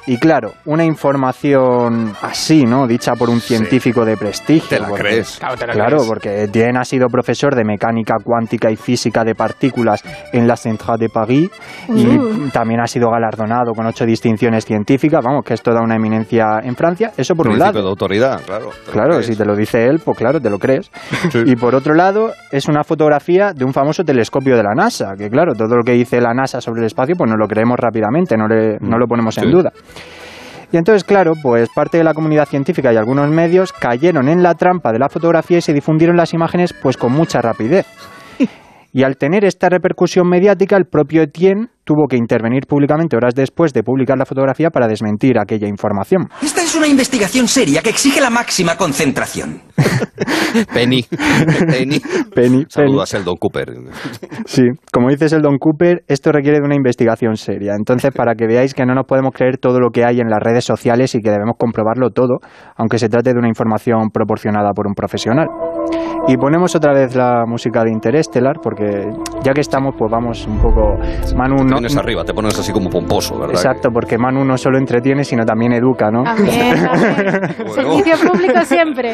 Y 0.08 0.18
claro, 0.18 0.54
una 0.66 0.86
información 0.86 2.14
así, 2.22 2.64
¿no? 2.66 2.88
Dicha 2.88 3.14
por 3.16 3.30
un 3.30 3.42
científico 3.42 4.06
de 4.06 4.16
prestigio. 4.16 4.70
¿Te 4.70 4.80
la 4.80 4.88
porque- 4.88 5.04
crees? 5.04 5.38
Claro, 5.38 5.56
te 5.58 5.68
la 5.68 5.74
Claro, 5.74 5.98
crees. 5.98 6.08
porque 6.08 6.44
Etienne 6.44 6.78
ha 6.80 6.86
sido 6.86 7.08
profesor 7.08 7.54
de 7.56 7.66
mecánica 7.66 8.16
cuántica 8.24 8.72
y 8.72 8.78
física 8.78 9.24
de 9.26 9.36
partículas 9.36 10.04
en 10.32 10.48
la 10.48 10.56
Centrale 10.56 10.98
de 10.98 11.10
París 11.10 11.50
y 11.90 12.08
Uh. 12.18 12.50
también 12.54 12.80
ha 12.80 12.88
sido 12.88 13.10
galardonado 13.10 13.74
con 13.74 13.86
ocho 13.86 14.06
distinciones 14.06 14.66
científicas, 14.66 15.22
vamos, 15.24 15.44
que 15.44 15.54
es 15.56 15.62
toda 15.62 15.82
una 15.82 15.96
eminencia 15.96 16.60
en 16.64 16.76
Francia. 16.76 17.12
Eso 17.18 17.36
por 17.36 17.50
un 17.50 17.60
lado. 17.60 17.82
de 17.82 17.88
autoridad, 17.90 18.42
claro. 18.46 18.70
Claro, 18.92 19.22
si 19.22 19.36
te 19.36 19.44
lo 19.46 19.56
dice 19.56 19.84
él, 19.86 20.00
pues 20.04 20.18
claro, 20.18 20.40
te 20.40 20.50
lo 20.50 20.58
crees. 20.58 20.90
Y 21.46 21.56
por 21.58 21.76
otro 21.76 21.94
lado, 21.94 22.32
es 22.52 22.68
una 22.68 22.84
fotografía 22.84 23.52
de 23.54 23.66
un 23.66 23.74
famoso 23.74 24.04
telescopio 24.04 24.56
de 24.56 24.64
la 24.64 24.74
NASA, 24.74 25.16
que 25.18 25.30
claro, 25.30 25.54
todo 25.54 25.76
lo 25.76 25.84
que 25.84 25.92
dice 25.94 26.20
la 26.22 26.34
NASA 26.34 26.62
sobre 26.62 26.80
el 26.82 26.86
espacio, 26.88 27.16
pues 27.18 27.30
no 27.30 27.36
lo 27.38 27.48
creemos 27.48 27.78
rápidamente, 27.78 28.38
no, 28.38 28.48
le- 28.48 28.78
no 28.80 28.98
lo 28.98 29.06
ponemos 29.08 29.38
en 29.38 29.52
duda. 29.52 29.72
Y 30.72 30.78
entonces, 30.78 31.04
claro, 31.04 31.34
pues 31.42 31.70
parte 31.74 31.98
de 31.98 32.04
la 32.04 32.14
comunidad 32.14 32.48
científica 32.48 32.92
y 32.92 32.98
algunos 32.98 33.30
medios 33.30 33.72
cayeron 33.72 34.28
en 34.28 34.44
la 34.44 34.56
trampa 34.56 34.92
de 34.92 35.00
la 35.00 35.10
fotografía 35.10 35.60
y 35.60 35.62
se 35.62 35.74
difundieron 35.74 36.18
las 36.18 36.34
imágenes 36.34 36.74
pues 36.74 36.98
con 36.98 37.14
mucha 37.14 37.42
rapidez. 37.42 37.86
Y 38.94 39.04
al 39.04 39.18
tener 39.18 39.46
esta 39.46 39.70
repercusión 39.70 40.28
mediática, 40.28 40.78
el 40.78 40.86
propio 40.86 41.22
Etienne 41.22 41.68
tuvo 41.84 42.08
que 42.08 42.18
intervenir 42.18 42.66
públicamente 42.68 43.16
horas 43.16 43.34
después 43.34 43.72
de 43.74 43.82
publicar 43.82 44.18
la 44.18 44.26
fotografía 44.26 44.70
para 44.70 44.88
desmentir 44.88 45.40
aquella 45.40 45.68
información. 45.68 46.28
Esta 46.42 46.62
es 46.62 46.76
una 46.76 46.88
investigación 46.88 47.48
seria 47.48 47.82
que 47.82 47.90
exige 47.90 48.20
la 48.20 48.30
máxima 48.30 48.76
concentración. 48.76 49.62
Penny. 50.74 51.04
Penny. 51.70 52.02
Penny, 52.36 52.66
a 53.02 53.06
Sheldon 53.06 53.36
Cooper. 53.38 53.74
Sí, 54.46 54.64
como 54.92 55.10
dice 55.10 55.28
Sheldon 55.28 55.58
Cooper, 55.60 56.04
esto 56.08 56.32
requiere 56.32 56.60
de 56.60 56.66
una 56.66 56.76
investigación 56.76 57.38
seria. 57.38 57.74
Entonces, 57.78 58.12
para 58.14 58.36
que 58.36 58.48
veáis 58.48 58.74
que 58.74 58.86
no 58.86 58.94
nos 58.94 59.06
podemos 59.06 59.32
creer 59.34 59.58
todo 59.58 59.80
lo 59.80 59.90
que 59.92 60.04
hay 60.04 60.20
en 60.20 60.30
las 60.30 60.40
redes 60.42 60.66
sociales 60.66 61.16
y 61.16 61.22
que 61.22 61.30
debemos 61.30 61.56
comprobarlo 61.58 62.10
todo, 62.10 62.40
aunque 62.76 63.00
se 63.00 63.08
trate 63.08 63.32
de 63.32 63.40
una 63.40 63.48
información 63.48 64.10
proporcionada 64.12 64.72
por 64.74 64.88
un 64.88 64.94
profesional. 64.94 65.48
Y 66.28 66.36
ponemos 66.36 66.76
otra 66.76 66.94
vez 66.94 67.16
la 67.16 67.46
música 67.46 67.84
de 67.84 67.92
Interestelar, 67.92 68.60
porque 68.62 69.10
ya 69.44 69.54
que 69.54 69.62
estamos, 69.62 69.96
pues 69.98 70.12
vamos 70.12 70.46
un 70.46 70.60
poco... 70.60 70.98
Manu 71.36 71.58
Te 71.58 71.64
no... 71.64 71.76
pones 71.76 71.98
arriba, 71.98 72.24
te 72.26 72.34
pones 72.34 72.60
así 72.60 72.74
como 72.74 72.90
pomposo, 72.90 73.40
¿verdad? 73.40 73.56
Exacto, 73.56 73.90
porque 73.92 74.18
Manu 74.18 74.44
no 74.44 74.58
solo 74.58 74.78
entretiene, 74.78 75.24
sino 75.24 75.46
también 75.46 75.74
educa, 75.74 76.12
¿no? 76.12 76.24
También, 76.24 76.84
también. 76.84 77.56
Bueno. 77.68 77.74
Servicio 77.74 78.30
público 78.30 78.60
siempre. 78.66 79.14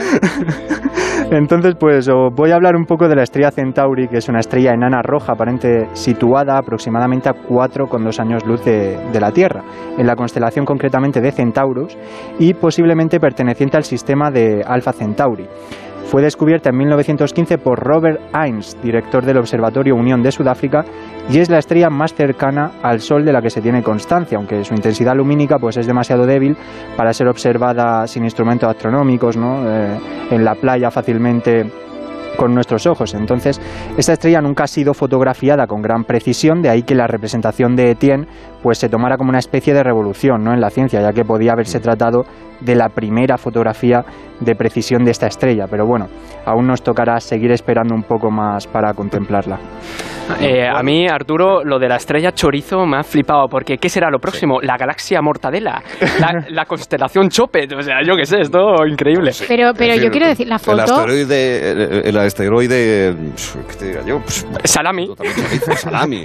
Entonces, 1.31 1.75
pues 1.79 2.07
os 2.07 2.33
voy 2.33 2.51
a 2.51 2.55
hablar 2.55 2.75
un 2.75 2.85
poco 2.85 3.07
de 3.07 3.15
la 3.15 3.23
estrella 3.23 3.51
Centauri, 3.51 4.07
que 4.07 4.17
es 4.17 4.29
una 4.29 4.39
estrella 4.39 4.73
enana 4.73 5.01
roja 5.01 5.33
aparente 5.33 5.87
situada 5.93 6.57
aproximadamente 6.57 7.29
a 7.29 7.33
4,2 7.33 8.19
años 8.19 8.45
luz 8.45 8.63
de, 8.65 8.97
de 9.11 9.19
la 9.19 9.31
Tierra, 9.31 9.63
en 9.97 10.05
la 10.05 10.15
constelación 10.15 10.65
concretamente 10.65 11.21
de 11.21 11.31
Centaurus 11.31 11.97
y 12.39 12.53
posiblemente 12.53 13.19
perteneciente 13.19 13.77
al 13.77 13.83
sistema 13.83 14.31
de 14.31 14.63
Alpha 14.65 14.93
Centauri. 14.93 15.47
Fue 16.05 16.21
descubierta 16.21 16.69
en 16.69 16.77
1915 16.77 17.57
por 17.57 17.79
Robert 17.79 18.19
Hines, 18.33 18.77
director 18.83 19.25
del 19.25 19.37
Observatorio 19.37 19.95
Unión 19.95 20.21
de 20.21 20.31
Sudáfrica, 20.31 20.85
y 21.29 21.39
es 21.39 21.49
la 21.49 21.57
estrella 21.57 21.89
más 21.89 22.13
cercana 22.13 22.73
al 22.83 22.99
Sol 22.99 23.25
de 23.25 23.33
la 23.33 23.41
que 23.41 23.49
se 23.49 23.61
tiene 23.61 23.81
constancia, 23.81 24.37
aunque 24.37 24.63
su 24.63 24.73
intensidad 24.73 25.15
lumínica 25.15 25.57
pues, 25.57 25.77
es 25.77 25.87
demasiado 25.87 26.25
débil 26.25 26.55
para 26.95 27.13
ser 27.13 27.27
observada 27.27 28.05
sin 28.07 28.23
instrumentos 28.23 28.69
astronómicos, 28.69 29.37
¿no? 29.37 29.67
Eh, 29.67 29.97
en 30.31 30.45
la 30.45 30.55
playa 30.55 30.91
fácilmente 30.91 31.82
con 32.37 32.53
nuestros 32.53 32.85
ojos. 32.87 33.13
Entonces, 33.13 33.59
esta 33.97 34.13
estrella 34.13 34.41
nunca 34.41 34.65
ha 34.65 34.67
sido 34.67 34.93
fotografiada 34.93 35.67
con 35.67 35.81
gran 35.81 36.03
precisión, 36.03 36.61
de 36.61 36.69
ahí 36.69 36.83
que 36.83 36.95
la 36.95 37.07
representación 37.07 37.75
de 37.75 37.91
Etienne 37.91 38.27
pues 38.61 38.77
se 38.77 38.89
tomara 38.89 39.17
como 39.17 39.29
una 39.29 39.39
especie 39.39 39.73
de 39.73 39.83
revolución 39.83 40.43
¿no? 40.43 40.53
en 40.53 40.61
la 40.61 40.69
ciencia, 40.69 41.01
ya 41.01 41.11
que 41.11 41.25
podía 41.25 41.51
haberse 41.51 41.79
tratado 41.79 42.23
de 42.61 42.75
la 42.75 42.89
primera 42.89 43.37
fotografía 43.37 44.05
de 44.39 44.55
precisión 44.55 45.03
de 45.03 45.11
esta 45.11 45.27
estrella. 45.27 45.65
Pero 45.69 45.85
bueno, 45.85 46.07
aún 46.45 46.67
nos 46.67 46.81
tocará 46.81 47.19
seguir 47.19 47.51
esperando 47.51 47.93
un 47.93 48.03
poco 48.03 48.31
más 48.31 48.67
para 48.67 48.93
contemplarla. 48.93 49.59
Eh, 50.41 50.67
a 50.67 50.81
mí, 50.83 51.07
Arturo, 51.07 51.63
lo 51.63 51.79
de 51.79 51.87
la 51.89 51.97
estrella 51.97 52.31
chorizo 52.31 52.85
me 52.85 52.97
ha 52.97 53.03
flipado, 53.03 53.47
porque 53.49 53.77
¿qué 53.77 53.89
será 53.89 54.09
lo 54.09 54.19
próximo? 54.19 54.61
La 54.61 54.77
galaxia 54.77 55.21
mortadela, 55.21 55.83
la, 56.19 56.45
la 56.49 56.65
constelación 56.65 57.29
Chopet, 57.29 57.71
o 57.73 57.81
sea, 57.81 57.97
yo 58.05 58.15
qué 58.15 58.25
sé, 58.25 58.41
esto 58.41 58.85
increíble. 58.87 59.31
Pero, 59.47 59.73
pero 59.77 59.93
Es 59.93 60.01
yo 60.01 60.09
quiero 60.09 60.27
decir, 60.27 60.47
la 60.47 60.55
El 60.55 60.61
foto... 60.61 60.81
asteroide, 60.81 61.71
el, 61.71 62.01
el 62.07 62.17
asteroide, 62.17 63.15
¿qué 63.69 63.75
te 63.77 63.85
diga 63.87 64.01
yo? 64.05 64.19
Pues, 64.21 64.45
Salami. 64.63 65.07
chorizo, 65.07 65.75
salami. 65.75 66.23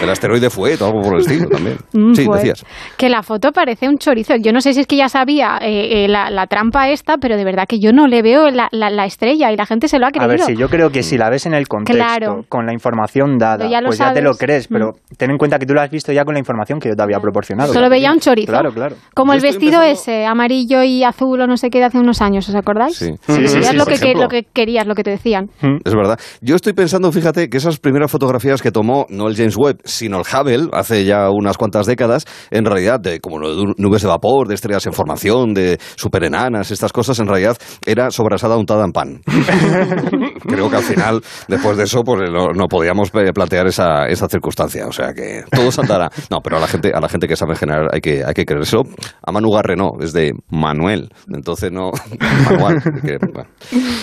El 0.00 0.10
asteroide 0.10 0.50
fue 0.50 0.72
algo 0.74 1.00
por 1.02 1.14
el 1.14 1.20
estilo 1.20 1.48
también. 1.48 1.76
Mm, 1.92 2.14
Sí, 2.14 2.24
pues, 2.26 2.42
decías. 2.42 2.64
Que 2.96 3.08
la 3.08 3.22
foto 3.22 3.50
parece 3.52 3.88
un 3.88 3.98
chorizo. 3.98 4.34
Yo 4.36 4.52
no 4.52 4.60
sé 4.60 4.72
si 4.74 4.80
es 4.80 4.86
que 4.86 4.96
ya 4.96 5.08
sabía 5.08 5.58
eh, 5.62 6.04
eh, 6.04 6.08
la, 6.08 6.30
la 6.30 6.46
trampa 6.46 6.88
esta, 6.90 7.16
pero 7.16 7.36
de 7.36 7.44
verdad 7.44 7.64
que 7.66 7.78
yo 7.80 7.92
no 7.92 8.06
le 8.06 8.20
veo 8.22 8.50
la, 8.50 8.68
la- 8.72 8.90
la 8.90 9.04
estrella 9.06 9.50
y 9.50 9.56
la 9.56 9.64
gente 9.66 9.88
se 9.88 9.98
lo 9.98 10.04
ha 10.06 10.08
A 10.08 10.12
creído. 10.12 10.28
ver, 10.28 10.40
sí, 10.40 10.54
yo 10.56 10.68
creo 10.68 10.90
que 10.90 11.02
si 11.02 11.16
la 11.16 11.30
ves 11.30 11.46
en 11.46 11.54
el 11.54 11.66
contexto, 11.66 12.04
Claro. 12.04 12.44
con 12.48 12.67
la 12.68 12.72
información 12.72 13.38
dada, 13.38 13.68
ya 13.68 13.80
pues 13.84 13.98
ya 13.98 14.12
te 14.12 14.22
lo 14.22 14.34
crees, 14.34 14.68
pero 14.68 14.92
ten 15.16 15.30
en 15.30 15.38
cuenta 15.38 15.58
que 15.58 15.66
tú 15.66 15.74
lo 15.74 15.80
has 15.80 15.90
visto 15.90 16.12
ya 16.12 16.24
con 16.24 16.34
la 16.34 16.40
información 16.40 16.78
que 16.78 16.88
yo 16.88 16.94
te 16.94 17.02
había 17.02 17.18
proporcionado. 17.18 17.72
Solo 17.72 17.90
veía 17.90 18.12
un 18.12 18.20
chorizo. 18.20 18.52
Claro, 18.52 18.72
claro. 18.72 18.96
Como 19.14 19.32
Yo 19.32 19.36
el 19.36 19.42
vestido 19.42 19.82
empezando- 19.82 19.92
ese, 19.92 20.26
amarillo 20.26 20.82
y 20.82 21.04
azul 21.04 21.40
o 21.40 21.46
no 21.46 21.56
sé 21.56 21.70
qué 21.70 21.78
de 21.78 21.84
hace 21.86 21.98
unos 21.98 22.22
años, 22.22 22.48
¿os 22.48 22.54
acordáis? 22.54 22.96
Sí. 22.96 23.12
Sí, 23.26 23.48
sí, 23.48 23.62
sí, 23.62 23.76
lo, 23.76 23.84
que, 23.84 24.14
lo 24.14 24.28
que 24.28 24.44
querías, 24.44 24.86
lo 24.86 24.94
que 24.94 25.02
te 25.02 25.10
decían. 25.10 25.50
Es 25.84 25.94
verdad. 25.94 26.18
Yo 26.40 26.56
estoy 26.56 26.72
pensando, 26.72 27.10
fíjate, 27.12 27.48
que 27.48 27.56
esas 27.56 27.78
primeras 27.78 28.10
fotografías 28.10 28.62
que 28.62 28.70
tomó 28.70 29.06
no 29.08 29.28
el 29.28 29.36
James 29.36 29.56
Webb, 29.56 29.78
sino 29.84 30.18
el 30.18 30.24
Hubble, 30.24 30.68
hace 30.72 31.04
ya 31.04 31.30
unas 31.30 31.56
cuantas 31.56 31.86
décadas, 31.86 32.24
en 32.50 32.64
realidad, 32.64 33.00
de, 33.00 33.20
como 33.20 33.38
lo 33.38 33.54
de 33.54 33.74
nubes 33.78 34.02
de 34.02 34.08
vapor, 34.08 34.48
de 34.48 34.54
estrellas 34.54 34.86
en 34.86 34.92
formación, 34.92 35.54
de 35.54 35.78
superenanas, 35.96 36.70
estas 36.70 36.92
cosas, 36.92 37.18
en 37.18 37.26
realidad 37.26 37.56
era 37.86 38.10
sobrasada 38.10 38.56
untada 38.56 38.84
en 38.84 38.92
pan. 38.92 39.20
Creo 40.46 40.70
que 40.70 40.76
al 40.76 40.82
final, 40.82 41.20
después 41.48 41.76
de 41.76 41.84
eso, 41.84 42.02
pues 42.02 42.30
no, 42.30 42.57
no 42.58 42.66
podíamos 42.68 43.08
eh, 43.14 43.32
plantear 43.32 43.66
esa, 43.66 44.06
esa 44.06 44.28
circunstancia. 44.28 44.86
O 44.86 44.92
sea 44.92 45.14
que 45.14 45.44
todo 45.50 45.70
saltará. 45.72 46.10
No, 46.30 46.40
pero 46.42 46.58
a 46.58 46.60
la 46.60 46.66
gente, 46.68 46.92
a 46.94 47.00
la 47.00 47.08
gente 47.08 47.26
que 47.26 47.36
sabe 47.36 47.52
en 47.52 47.58
general 47.58 47.88
hay 47.92 48.00
que, 48.00 48.22
hay 48.24 48.34
que 48.34 48.44
creérselo. 48.44 48.82
A 49.26 49.32
Manu 49.32 49.50
Garre 49.52 49.76
no, 49.76 49.92
es 50.00 50.12
de 50.12 50.32
Manuel. 50.50 51.08
Entonces 51.32 51.70
no, 51.72 51.90
manual. 52.44 52.82
que- 52.82 53.18
bueno. 53.32 53.48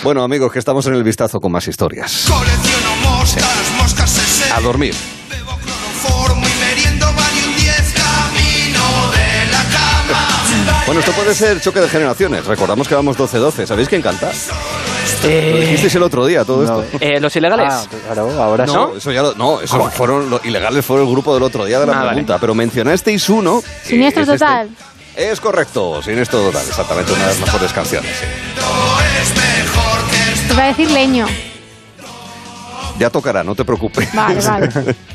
Bueno, 0.04 0.24
amigos, 0.24 0.52
que 0.52 0.60
estamos 0.60 0.88
en 0.88 0.96
el 0.96 1.04
vistazo 1.04 1.40
con 1.40 1.52
más 1.52 1.68
historias. 1.68 2.26
Colecciono 2.30 2.96
moscas, 3.18 3.72
moscas 3.78 4.52
A 4.56 4.62
dormir. 4.62 4.94
Bebo 5.30 5.52
cloroformo 5.58 6.46
y 6.48 6.66
meriendo 6.66 7.06
Valium 7.08 7.56
10 7.58 7.94
camino 7.94 9.12
de 9.12 9.52
la 9.52 9.64
cama. 9.64 10.84
Bueno, 10.86 11.00
esto 11.02 11.12
puede 11.14 11.34
ser 11.36 11.60
choque 11.62 11.80
de 11.82 11.90
generaciones. 11.90 12.46
Recordamos 12.46 12.88
que 12.88 12.96
vamos 12.96 13.18
12-12. 13.18 13.66
¿Sabéis 13.66 13.90
quién 13.90 14.02
canta? 14.02 14.32
Lo 15.24 15.30
Eh, 15.30 15.58
dijisteis 15.62 15.96
el 15.96 16.04
otro 16.04 16.26
día, 16.26 16.46
todo 16.46 16.64
No. 16.64 16.82
esto. 16.82 16.98
eh, 17.00 17.20
los 17.20 17.36
ilegales. 17.36 17.68
Ah, 17.72 17.84
claro, 18.06 18.32
ahora 18.42 18.68
sí. 18.68 18.74
No, 18.74 18.96
eso 18.96 19.12
ya 19.12 19.22
lo- 19.22 19.34
no, 19.36 19.62
esos 19.62 19.94
fueron 19.94 20.30
los 20.30 20.44
ilegales 20.46 20.86
fueron 20.86 21.08
el 21.08 21.12
grupo 21.12 21.34
del 21.34 21.44
otro 21.44 21.66
día 21.66 21.80
de 21.80 21.86
la 21.88 21.94
Ah, 21.94 21.96
vale. 21.98 22.10
pregunta, 22.10 22.38
pero 22.40 22.54
mencionasteis 22.56 23.28
uno. 23.30 23.62
Siniestro 23.84 24.24
es 24.24 24.30
este. 24.30 24.40
total. 24.40 24.70
Es 25.16 25.40
correcto, 25.40 26.02
Siniestro 26.04 26.40
total, 26.42 26.64
exactamente 26.68 27.12
una 27.14 27.22
de 27.22 27.28
las 27.28 27.40
mejores 27.40 27.72
canciones. 27.74 28.12
sí. 28.18 28.26
Es 28.26 29.30
mejor 29.32 30.10
que 30.10 30.34
esto. 30.34 30.48
Te 30.48 30.54
iba 30.54 30.64
a 30.64 30.68
decir 30.68 30.92
leño. 30.92 31.26
Ya 33.00 33.10
tocará, 33.10 33.44
no 33.44 33.56
te 33.56 33.66
preocupes. 33.66 34.14
Vale, 34.14 34.42
vale. 34.42 34.70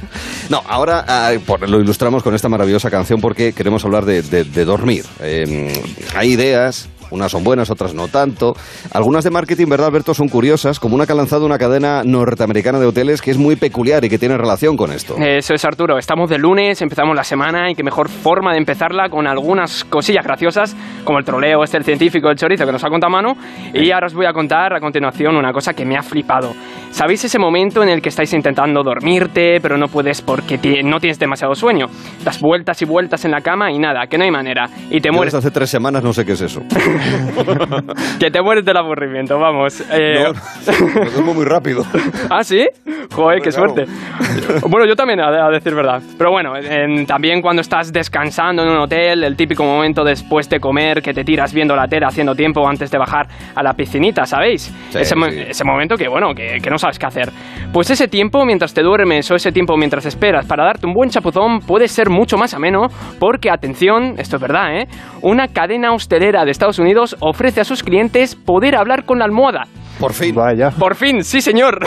No, 0.50 0.64
ahora 0.68 1.04
ah, 1.06 1.30
por- 1.47 1.68
lo 1.68 1.80
ilustramos 1.80 2.25
con 2.25 2.35
esta 2.35 2.49
maravillosa 2.49 2.90
canción 2.90 3.20
porque 3.20 3.52
queremos 3.52 3.85
hablar 3.85 4.04
de, 4.04 4.20
de- 4.23 4.42
de 4.42 4.64
dormir. 4.64 5.04
Eh, 5.20 5.80
hay 6.16 6.32
ideas, 6.32 6.88
unas 7.11 7.31
son 7.31 7.45
buenas, 7.45 7.71
otras 7.71 7.95
no 7.95 8.09
tanto. 8.09 8.55
Algunas 8.93 9.25
de 9.25 9.31
marketing, 9.31 9.67
¿verdad, 9.69 9.88
Alberto? 9.88 10.14
Son 10.14 10.29
curiosas, 10.29 10.79
como 10.79 10.95
una 10.95 11.07
que 11.07 11.12
ha 11.12 11.17
lanzado 11.17 11.47
una 11.47 11.59
cadena 11.59 12.02
norteamericana 12.05 12.79
de 12.79 12.87
hoteles 12.87 13.23
que 13.23 13.31
es 13.31 13.38
muy 13.38 13.57
peculiar 13.57 14.05
y 14.05 14.09
que 14.09 14.19
tiene 14.19 14.37
relación 14.37 14.76
con 14.76 14.93
esto. 14.93 15.17
Eso 15.19 15.55
es 15.55 15.64
Arturo, 15.64 15.99
estamos 15.99 16.31
de 16.31 16.38
lunes, 16.38 16.81
empezamos 16.83 17.17
la 17.17 17.25
semana 17.25 17.71
y 17.71 17.75
qué 17.75 17.83
mejor 17.83 18.09
forma 18.09 18.52
de 18.52 18.59
empezarla 18.59 19.09
con 19.09 19.26
algunas 19.26 19.85
cosillas 19.85 20.25
graciosas 20.25 20.76
como 21.05 21.19
el 21.19 21.25
troleo 21.25 21.62
este 21.62 21.79
el 21.79 21.85
científico 21.85 22.31
el 22.31 22.37
chorizo 22.37 22.67
que 22.67 22.73
nos 22.73 22.85
ha 22.85 22.88
contado 22.88 23.11
Manu 23.11 23.33
y 23.73 23.90
ahora 23.90 24.07
os 24.07 24.14
voy 24.14 24.26
a 24.26 24.33
contar 24.33 24.75
a 24.75 24.81
continuación 24.81 25.37
una 25.37 25.52
cosa 25.52 25.73
que 25.75 25.85
me 25.85 25.97
ha 25.97 26.02
flipado. 26.02 26.52
¿Sabéis 26.90 27.25
ese 27.25 27.38
momento 27.38 27.83
en 27.83 27.88
el 27.88 28.02
que 28.02 28.09
estáis 28.09 28.33
intentando 28.33 28.83
dormirte 28.83 29.61
pero 29.61 29.76
no 29.76 29.88
puedes 29.88 30.23
porque 30.23 30.59
no 30.83 30.99
tienes 30.99 31.19
demasiado 31.19 31.55
sueño? 31.55 31.87
Das 32.25 32.40
vueltas 32.40 32.81
y 32.83 32.85
vueltas 32.85 33.25
en 33.25 33.31
la 33.31 33.40
cama 33.40 33.71
y 33.71 33.79
nada, 33.79 34.07
que 34.07 34.19
no 34.19 34.25
hay 34.25 34.31
manera 34.31 34.69
y 34.90 35.00
te 35.00 35.09
Yo 35.09 35.14
mueres, 35.14 35.33
desde 35.33 35.49
hace 35.49 35.55
tres 35.55 35.71
semanas 35.71 36.02
no 36.02 36.12
sé 36.12 36.25
qué 36.25 36.33
es 36.33 36.40
eso. 36.40 36.61
que 38.21 38.30
te 38.30 38.42
mueres 38.42 38.64
del 38.64 38.76
aburrimiento, 38.76 39.38
vamos. 39.38 39.83
Eh, 39.92 40.25
No, 40.25 40.33
me 41.00 41.11
duermo 41.11 41.35
muy 41.35 41.45
rápido. 41.45 41.85
¿Ah, 42.30 42.42
sí? 42.45 42.66
Joder, 43.12 43.40
qué 43.42 43.50
suerte. 43.52 43.87
Bueno, 44.69 44.87
yo 44.87 44.95
también, 44.95 45.21
a, 45.21 45.47
a 45.47 45.50
decir 45.50 45.75
verdad. 45.75 46.01
Pero 46.16 46.31
bueno, 46.31 46.57
en- 46.57 47.07
también 47.07 47.42
cuando 47.42 47.61
estás 47.62 47.92
descansando 47.92 48.62
en 48.62 48.68
un 48.68 48.77
hotel, 48.79 49.25
el 49.25 49.37
típico 49.37 49.64
momento 49.64 50.05
después 50.05 50.48
de 50.48 50.61
comer 50.61 51.03
que 51.03 51.12
te 51.12 51.25
tiras 51.25 51.53
viendo 51.53 51.75
la 51.75 51.88
tele 51.88 52.07
haciendo 52.07 52.35
tiempo 52.35 52.66
antes 52.68 52.90
de 52.90 52.98
bajar 52.98 53.27
a 53.55 53.62
la 53.62 53.72
piscinita, 53.72 54.27
¿sabéis? 54.27 54.72
Sí, 54.90 54.98
ese, 54.98 55.16
mo- 55.16 55.29
sí. 55.31 55.40
ese 55.48 55.64
momento 55.64 55.96
que, 55.96 56.09
bueno, 56.09 56.35
que, 56.35 56.59
que 56.62 56.70
no 56.70 56.79
sabes 56.79 56.98
qué 56.98 57.07
hacer. 57.07 57.31
Pues 57.72 57.90
ese 57.90 58.09
tiempo 58.09 58.44
mientras 58.44 58.72
te 58.75 58.83
duermes 58.83 59.31
o 59.31 59.35
ese 59.35 59.51
tiempo 59.53 59.77
mientras 59.77 60.07
esperas 60.07 60.46
para 60.46 60.64
darte 60.64 60.87
un 60.87 60.92
buen 60.94 61.11
chapuzón 61.11 61.61
puede 61.61 61.88
ser 61.88 62.11
mucho 62.11 62.37
más 62.37 62.55
ameno 62.55 62.88
porque, 63.18 63.51
atención, 63.51 64.14
esto 64.18 64.37
es 64.37 64.42
verdad, 64.42 64.77
¿eh? 64.77 64.88
Una 65.22 65.48
cadena 65.48 65.92
hostelera 65.92 66.44
de 66.44 66.51
Estados 66.51 66.79
Unidos 66.79 66.89
ofrece 67.20 67.61
a 67.61 67.64
sus 67.64 67.83
clientes 67.83 68.35
poder 68.35 68.76
hablar 68.76 69.05
con 69.05 69.18
la 69.18 69.24
almohada. 69.24 69.66
Por 70.00 70.14
fin. 70.14 70.35
Vaya. 70.35 70.70
Por 70.70 70.94
fin, 70.94 71.22
sí 71.22 71.42
señor. 71.42 71.79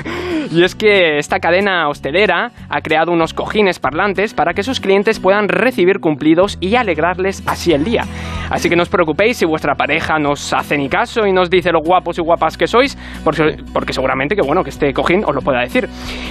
y 0.50 0.64
es 0.64 0.74
que 0.74 1.18
esta 1.18 1.38
cadena 1.38 1.86
hostelera 1.88 2.50
ha 2.70 2.80
creado 2.80 3.12
unos 3.12 3.34
cojines 3.34 3.78
parlantes 3.78 4.32
para 4.32 4.54
que 4.54 4.62
sus 4.62 4.80
clientes 4.80 5.20
puedan 5.20 5.48
recibir 5.48 6.00
cumplidos 6.00 6.56
y 6.60 6.76
alegrarles 6.76 7.42
así 7.46 7.74
el 7.74 7.84
día. 7.84 8.04
Así 8.48 8.70
que 8.70 8.76
no 8.76 8.82
os 8.82 8.88
preocupéis 8.88 9.36
si 9.36 9.44
vuestra 9.44 9.74
pareja 9.74 10.18
nos 10.18 10.54
hace 10.54 10.78
ni 10.78 10.88
caso 10.88 11.26
y 11.26 11.32
nos 11.32 11.50
dice 11.50 11.70
lo 11.70 11.80
guapos 11.80 12.18
y 12.18 12.22
guapas 12.22 12.56
que 12.56 12.66
sois, 12.66 12.96
porque, 13.22 13.58
porque 13.74 13.92
seguramente 13.92 14.34
que 14.34 14.40
bueno 14.40 14.64
que 14.64 14.70
este 14.70 14.94
cojín 14.94 15.22
os 15.26 15.34
lo 15.34 15.42
pueda 15.42 15.60
decir. 15.60 15.86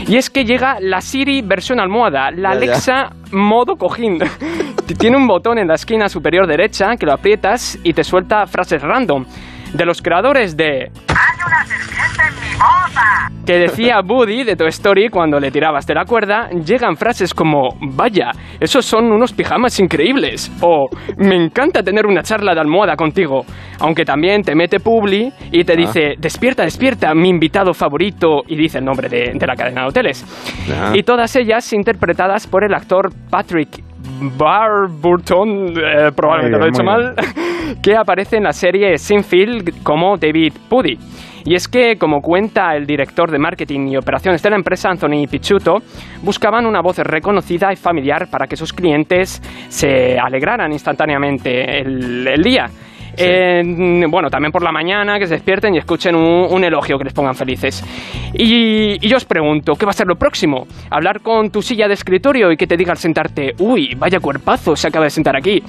Y 0.07 0.17
es 0.17 0.31
que 0.31 0.43
llega 0.43 0.77
la 0.81 1.01
Siri 1.01 1.43
versión 1.43 1.79
almohada, 1.79 2.31
la 2.31 2.55
Ya, 2.55 2.65
ya. 2.65 2.71
Alexa 2.73 3.09
modo 3.31 3.75
cojín. 3.75 4.17
Tiene 4.95 5.17
un 5.17 5.27
botón 5.27 5.57
en 5.57 5.67
la 5.67 5.75
esquina 5.75 6.07
superior 6.09 6.47
derecha 6.47 6.95
que 6.95 7.05
lo 7.05 7.13
aprietas 7.13 7.77
y 7.83 7.93
te 7.93 8.03
suelta 8.03 8.47
frases 8.47 8.81
random. 8.81 9.25
De 9.73 9.85
los 9.85 10.01
creadores 10.01 10.55
de 10.55 10.91
que 13.45 13.59
decía 13.59 14.01
Buddy 14.01 14.43
de 14.43 14.55
Toy 14.57 14.67
Story 14.67 15.07
cuando 15.07 15.39
le 15.39 15.51
tirabas 15.51 15.85
de 15.87 15.93
la 15.93 16.03
cuerda, 16.03 16.49
llegan 16.49 16.97
frases 16.97 17.33
como, 17.33 17.77
vaya, 17.79 18.31
esos 18.59 18.85
son 18.85 19.09
unos 19.11 19.31
pijamas 19.31 19.79
increíbles, 19.79 20.51
o 20.59 20.89
me 21.17 21.35
encanta 21.35 21.81
tener 21.81 22.05
una 22.05 22.23
charla 22.23 22.53
de 22.53 22.59
almohada 22.59 22.97
contigo, 22.97 23.45
aunque 23.79 24.03
también 24.03 24.41
te 24.41 24.53
mete 24.53 24.81
Publi 24.81 25.31
y 25.51 25.63
te 25.63 25.77
dice, 25.77 26.15
despierta, 26.17 26.63
despierta, 26.63 27.13
mi 27.13 27.29
invitado 27.29 27.73
favorito, 27.73 28.43
y 28.47 28.57
dice 28.57 28.79
el 28.79 28.85
nombre 28.85 29.07
de, 29.07 29.31
de 29.33 29.47
la 29.47 29.55
cadena 29.55 29.83
de 29.83 29.87
hoteles. 29.87 30.25
Ah. 30.69 30.91
Y 30.93 31.03
todas 31.03 31.33
ellas 31.37 31.71
interpretadas 31.71 32.47
por 32.47 32.65
el 32.65 32.73
actor 32.73 33.11
Patrick 33.29 33.86
Barburton, 34.37 35.73
eh, 35.77 36.11
probablemente 36.15 36.57
lo 36.57 36.65
he 36.65 36.69
dicho 36.69 36.83
mal, 36.83 37.15
que 37.83 37.95
aparece 37.95 38.37
en 38.37 38.43
la 38.43 38.51
serie 38.51 38.97
Sinfield 38.97 39.83
como 39.83 40.17
David 40.17 40.53
Puddy. 40.69 40.97
Y 41.45 41.55
es 41.55 41.67
que, 41.69 41.95
como 41.97 42.19
cuenta 42.19 42.75
el 42.75 42.85
director 42.85 43.31
de 43.31 43.39
marketing 43.39 43.87
y 43.87 43.95
operaciones 43.95 44.43
de 44.43 44.49
la 44.49 44.57
empresa, 44.57 44.89
Anthony 44.89 45.27
Picciuto, 45.31 45.77
buscaban 46.21 46.65
una 46.65 46.81
voz 46.81 46.97
reconocida 46.97 47.71
y 47.71 47.77
familiar 47.77 48.27
para 48.29 48.47
que 48.47 48.57
sus 48.57 48.73
clientes 48.73 49.41
se 49.69 50.19
alegraran 50.19 50.73
instantáneamente 50.73 51.79
el, 51.79 52.27
el 52.27 52.41
día. 52.43 52.65
Eh, 53.17 53.63
bueno, 54.09 54.29
también 54.29 54.51
por 54.51 54.63
la 54.63 54.71
mañana, 54.71 55.17
que 55.17 55.25
se 55.25 55.33
despierten 55.33 55.73
y 55.73 55.79
escuchen 55.79 56.15
un, 56.15 56.47
un 56.51 56.63
elogio 56.63 56.97
que 56.97 57.05
les 57.05 57.13
pongan 57.13 57.33
felices. 57.33 57.83
Y, 58.33 59.03
y 59.03 59.09
yo 59.09 59.17
os 59.17 59.25
pregunto, 59.25 59.73
¿qué 59.73 59.85
va 59.85 59.89
a 59.89 59.93
ser 59.93 60.05
lo 60.05 60.15
próximo? 60.15 60.67
¿Hablar 60.91 61.21
con 61.21 61.49
tu 61.49 61.61
silla 61.61 61.87
de 61.87 61.95
escritorio 61.95 62.51
y 62.51 62.57
que 62.57 62.67
te 62.67 62.77
diga 62.77 62.91
al 62.91 62.97
sentarte, 62.97 63.53
uy, 63.59 63.95
vaya 63.97 64.19
cuerpazo 64.19 64.75
se 64.75 64.87
acaba 64.87 65.05
de 65.05 65.09
sentar 65.09 65.35
aquí? 65.35 65.63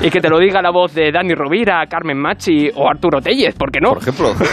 Y 0.00 0.08
que 0.08 0.20
te 0.20 0.30
lo 0.30 0.38
diga 0.38 0.62
la 0.62 0.70
voz 0.70 0.94
de 0.94 1.12
Dani 1.12 1.34
Rovira, 1.34 1.84
Carmen 1.86 2.16
Machi 2.16 2.70
o 2.74 2.88
Arturo 2.88 3.20
Tellez, 3.20 3.54
¿por 3.56 3.70
qué 3.70 3.80
no? 3.80 3.90
Por 3.90 3.98
ejemplo. 3.98 4.30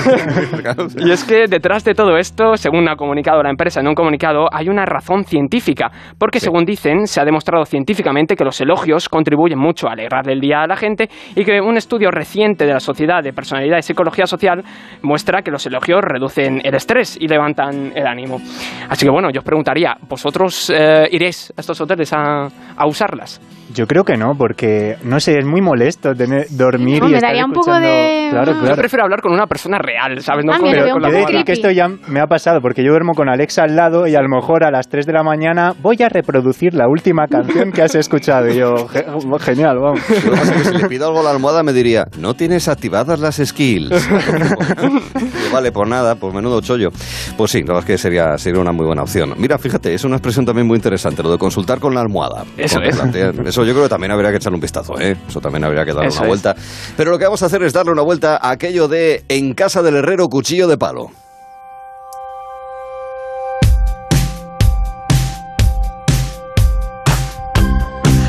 Y 0.97 1.11
es 1.11 1.23
que 1.23 1.47
detrás 1.47 1.83
de 1.83 1.93
todo 1.93 2.17
esto, 2.17 2.55
según 2.55 2.87
ha 2.89 2.95
comunicado 2.95 3.41
la 3.41 3.49
empresa 3.49 3.79
en 3.79 3.87
un 3.87 3.95
comunicado, 3.95 4.47
hay 4.51 4.69
una 4.69 4.85
razón 4.85 5.23
científica, 5.23 5.91
porque 6.17 6.39
según 6.39 6.65
dicen, 6.65 7.07
se 7.07 7.21
ha 7.21 7.25
demostrado 7.25 7.65
científicamente 7.65 8.35
que 8.35 8.43
los 8.43 8.59
elogios 8.61 9.09
contribuyen 9.09 9.57
mucho 9.57 9.87
a 9.87 9.93
alegrarle 9.93 10.33
el 10.33 10.41
día 10.41 10.61
a 10.61 10.67
la 10.67 10.75
gente 10.75 11.09
y 11.35 11.45
que 11.45 11.61
un 11.61 11.77
estudio 11.77 12.11
reciente 12.11 12.40
de 12.41 12.73
la 12.73 12.79
Sociedad 12.79 13.21
de 13.21 13.33
Personalidad 13.33 13.77
y 13.77 13.83
Psicología 13.83 14.25
Social 14.25 14.63
muestra 15.03 15.41
que 15.43 15.51
los 15.51 15.65
elogios 15.67 16.01
reducen 16.01 16.59
el 16.63 16.73
estrés 16.73 17.17
y 17.19 17.27
levantan 17.27 17.91
el 17.95 18.07
ánimo. 18.07 18.37
Así 18.89 19.05
que 19.05 19.11
bueno, 19.11 19.29
yo 19.31 19.39
os 19.39 19.45
preguntaría, 19.45 19.95
¿vosotros 20.09 20.71
eh, 20.75 21.07
iréis 21.11 21.53
a 21.55 21.61
estos 21.61 21.79
hoteles 21.79 22.11
a, 22.13 22.47
a 22.75 22.87
usarlas? 22.87 23.39
Yo 23.73 23.85
creo 23.87 24.03
que 24.03 24.17
no, 24.17 24.33
porque 24.37 24.97
no 25.03 25.19
sé, 25.19 25.37
es 25.39 25.45
muy 25.45 25.61
molesto 25.61 26.13
tener, 26.13 26.47
dormir 26.49 27.01
No, 27.01 27.07
y 27.07 27.11
me 27.11 27.17
estar 27.17 27.29
daría 27.29 27.45
un 27.45 27.51
poco 27.53 27.71
escuchando- 27.71 27.87
de- 27.87 28.27
Claro. 28.31 28.65
Yo 28.65 28.75
prefiero 28.75 29.03
hablar 29.03 29.21
con 29.21 29.33
una 29.33 29.45
persona 29.45 29.77
real, 29.77 30.21
¿sabes? 30.21 30.45
No 30.45 30.53
Ah, 30.53 30.57
con, 30.59 30.69
mira, 30.69 30.83
Pero 30.83 30.93
con 30.93 31.01
la 31.01 31.09
decir 31.09 31.43
que 31.43 31.51
esto 31.51 31.69
ya 31.71 31.87
me 32.07 32.19
ha 32.21 32.27
pasado, 32.27 32.59
porque 32.61 32.81
yo 32.83 32.91
duermo 32.91 33.13
con 33.13 33.27
Alexa 33.29 33.63
al 33.63 33.75
lado 33.75 34.07
y 34.07 34.15
a 34.15 34.21
lo 34.21 34.29
mejor 34.29 34.63
a 34.63 34.71
las 34.71 34.87
3 34.87 35.05
de 35.05 35.13
la 35.13 35.23
mañana 35.23 35.73
voy 35.81 35.97
a 36.01 36.07
reproducir 36.09 36.73
la 36.73 36.87
última 36.87 37.27
canción 37.27 37.71
que 37.71 37.81
has 37.81 37.93
escuchado. 37.95 38.47
Y 38.49 38.55
yo, 38.55 38.87
"Ge- 38.87 39.05
genial, 39.41 39.79
vamos. 39.79 39.99
Lo 40.09 40.31
que 40.31 40.37
pasa 40.37 40.55
es 40.55 40.61
que 40.61 40.69
si 40.69 40.77
le 40.83 40.87
pido 40.87 41.07
algo 41.07 41.19
a 41.19 41.23
la 41.23 41.31
almohada 41.31 41.61
me 41.63 41.73
diría, 41.73 42.05
no 42.19 42.33
tienes 42.33 42.67
activadas 42.69 43.19
las 43.19 43.35
skills. 43.43 43.91
Y 44.81 45.53
vale, 45.53 45.71
pues 45.71 45.89
nada, 45.89 46.15
pues 46.15 46.33
menudo 46.33 46.61
chollo. 46.61 46.89
Pues 47.37 47.51
sí, 47.51 47.59
la 47.61 47.73
verdad 47.73 47.79
es 47.81 47.85
que 47.85 47.97
sería, 47.97 48.37
sería 48.37 48.61
una 48.61 48.71
muy 48.71 48.85
buena 48.85 49.01
opción. 49.03 49.33
Mira, 49.37 49.57
fíjate, 49.57 49.93
es 49.93 50.03
una 50.03 50.15
expresión 50.15 50.45
también 50.45 50.67
muy 50.67 50.75
interesante, 50.77 51.21
lo 51.23 51.31
de 51.31 51.37
consultar 51.37 51.79
con 51.79 51.93
la 51.93 52.01
almohada. 52.01 52.43
Eso 52.57 52.79
es. 52.81 52.95
plantean- 52.99 53.45
Eso 53.61 53.67
yo 53.67 53.73
creo 53.73 53.85
que 53.85 53.89
también 53.89 54.11
habría 54.11 54.31
que 54.31 54.37
echarle 54.37 54.55
un 54.55 54.61
vistazo, 54.61 54.99
¿eh? 54.99 55.15
Eso 55.27 55.39
también 55.39 55.63
habría 55.63 55.85
que 55.85 55.93
darle 55.93 56.07
Eso 56.09 56.17
una 56.19 56.25
es. 56.25 56.29
vuelta. 56.29 56.55
Pero 56.97 57.11
lo 57.11 57.17
que 57.19 57.25
vamos 57.25 57.43
a 57.43 57.45
hacer 57.45 57.61
es 57.63 57.73
darle 57.73 57.91
una 57.91 58.01
vuelta 58.01 58.37
a 58.37 58.49
aquello 58.51 58.87
de 58.87 59.23
en 59.29 59.53
casa 59.53 59.81
del 59.83 59.97
herrero 59.97 60.27
cuchillo 60.29 60.67
de 60.67 60.77
palo. 60.77 61.11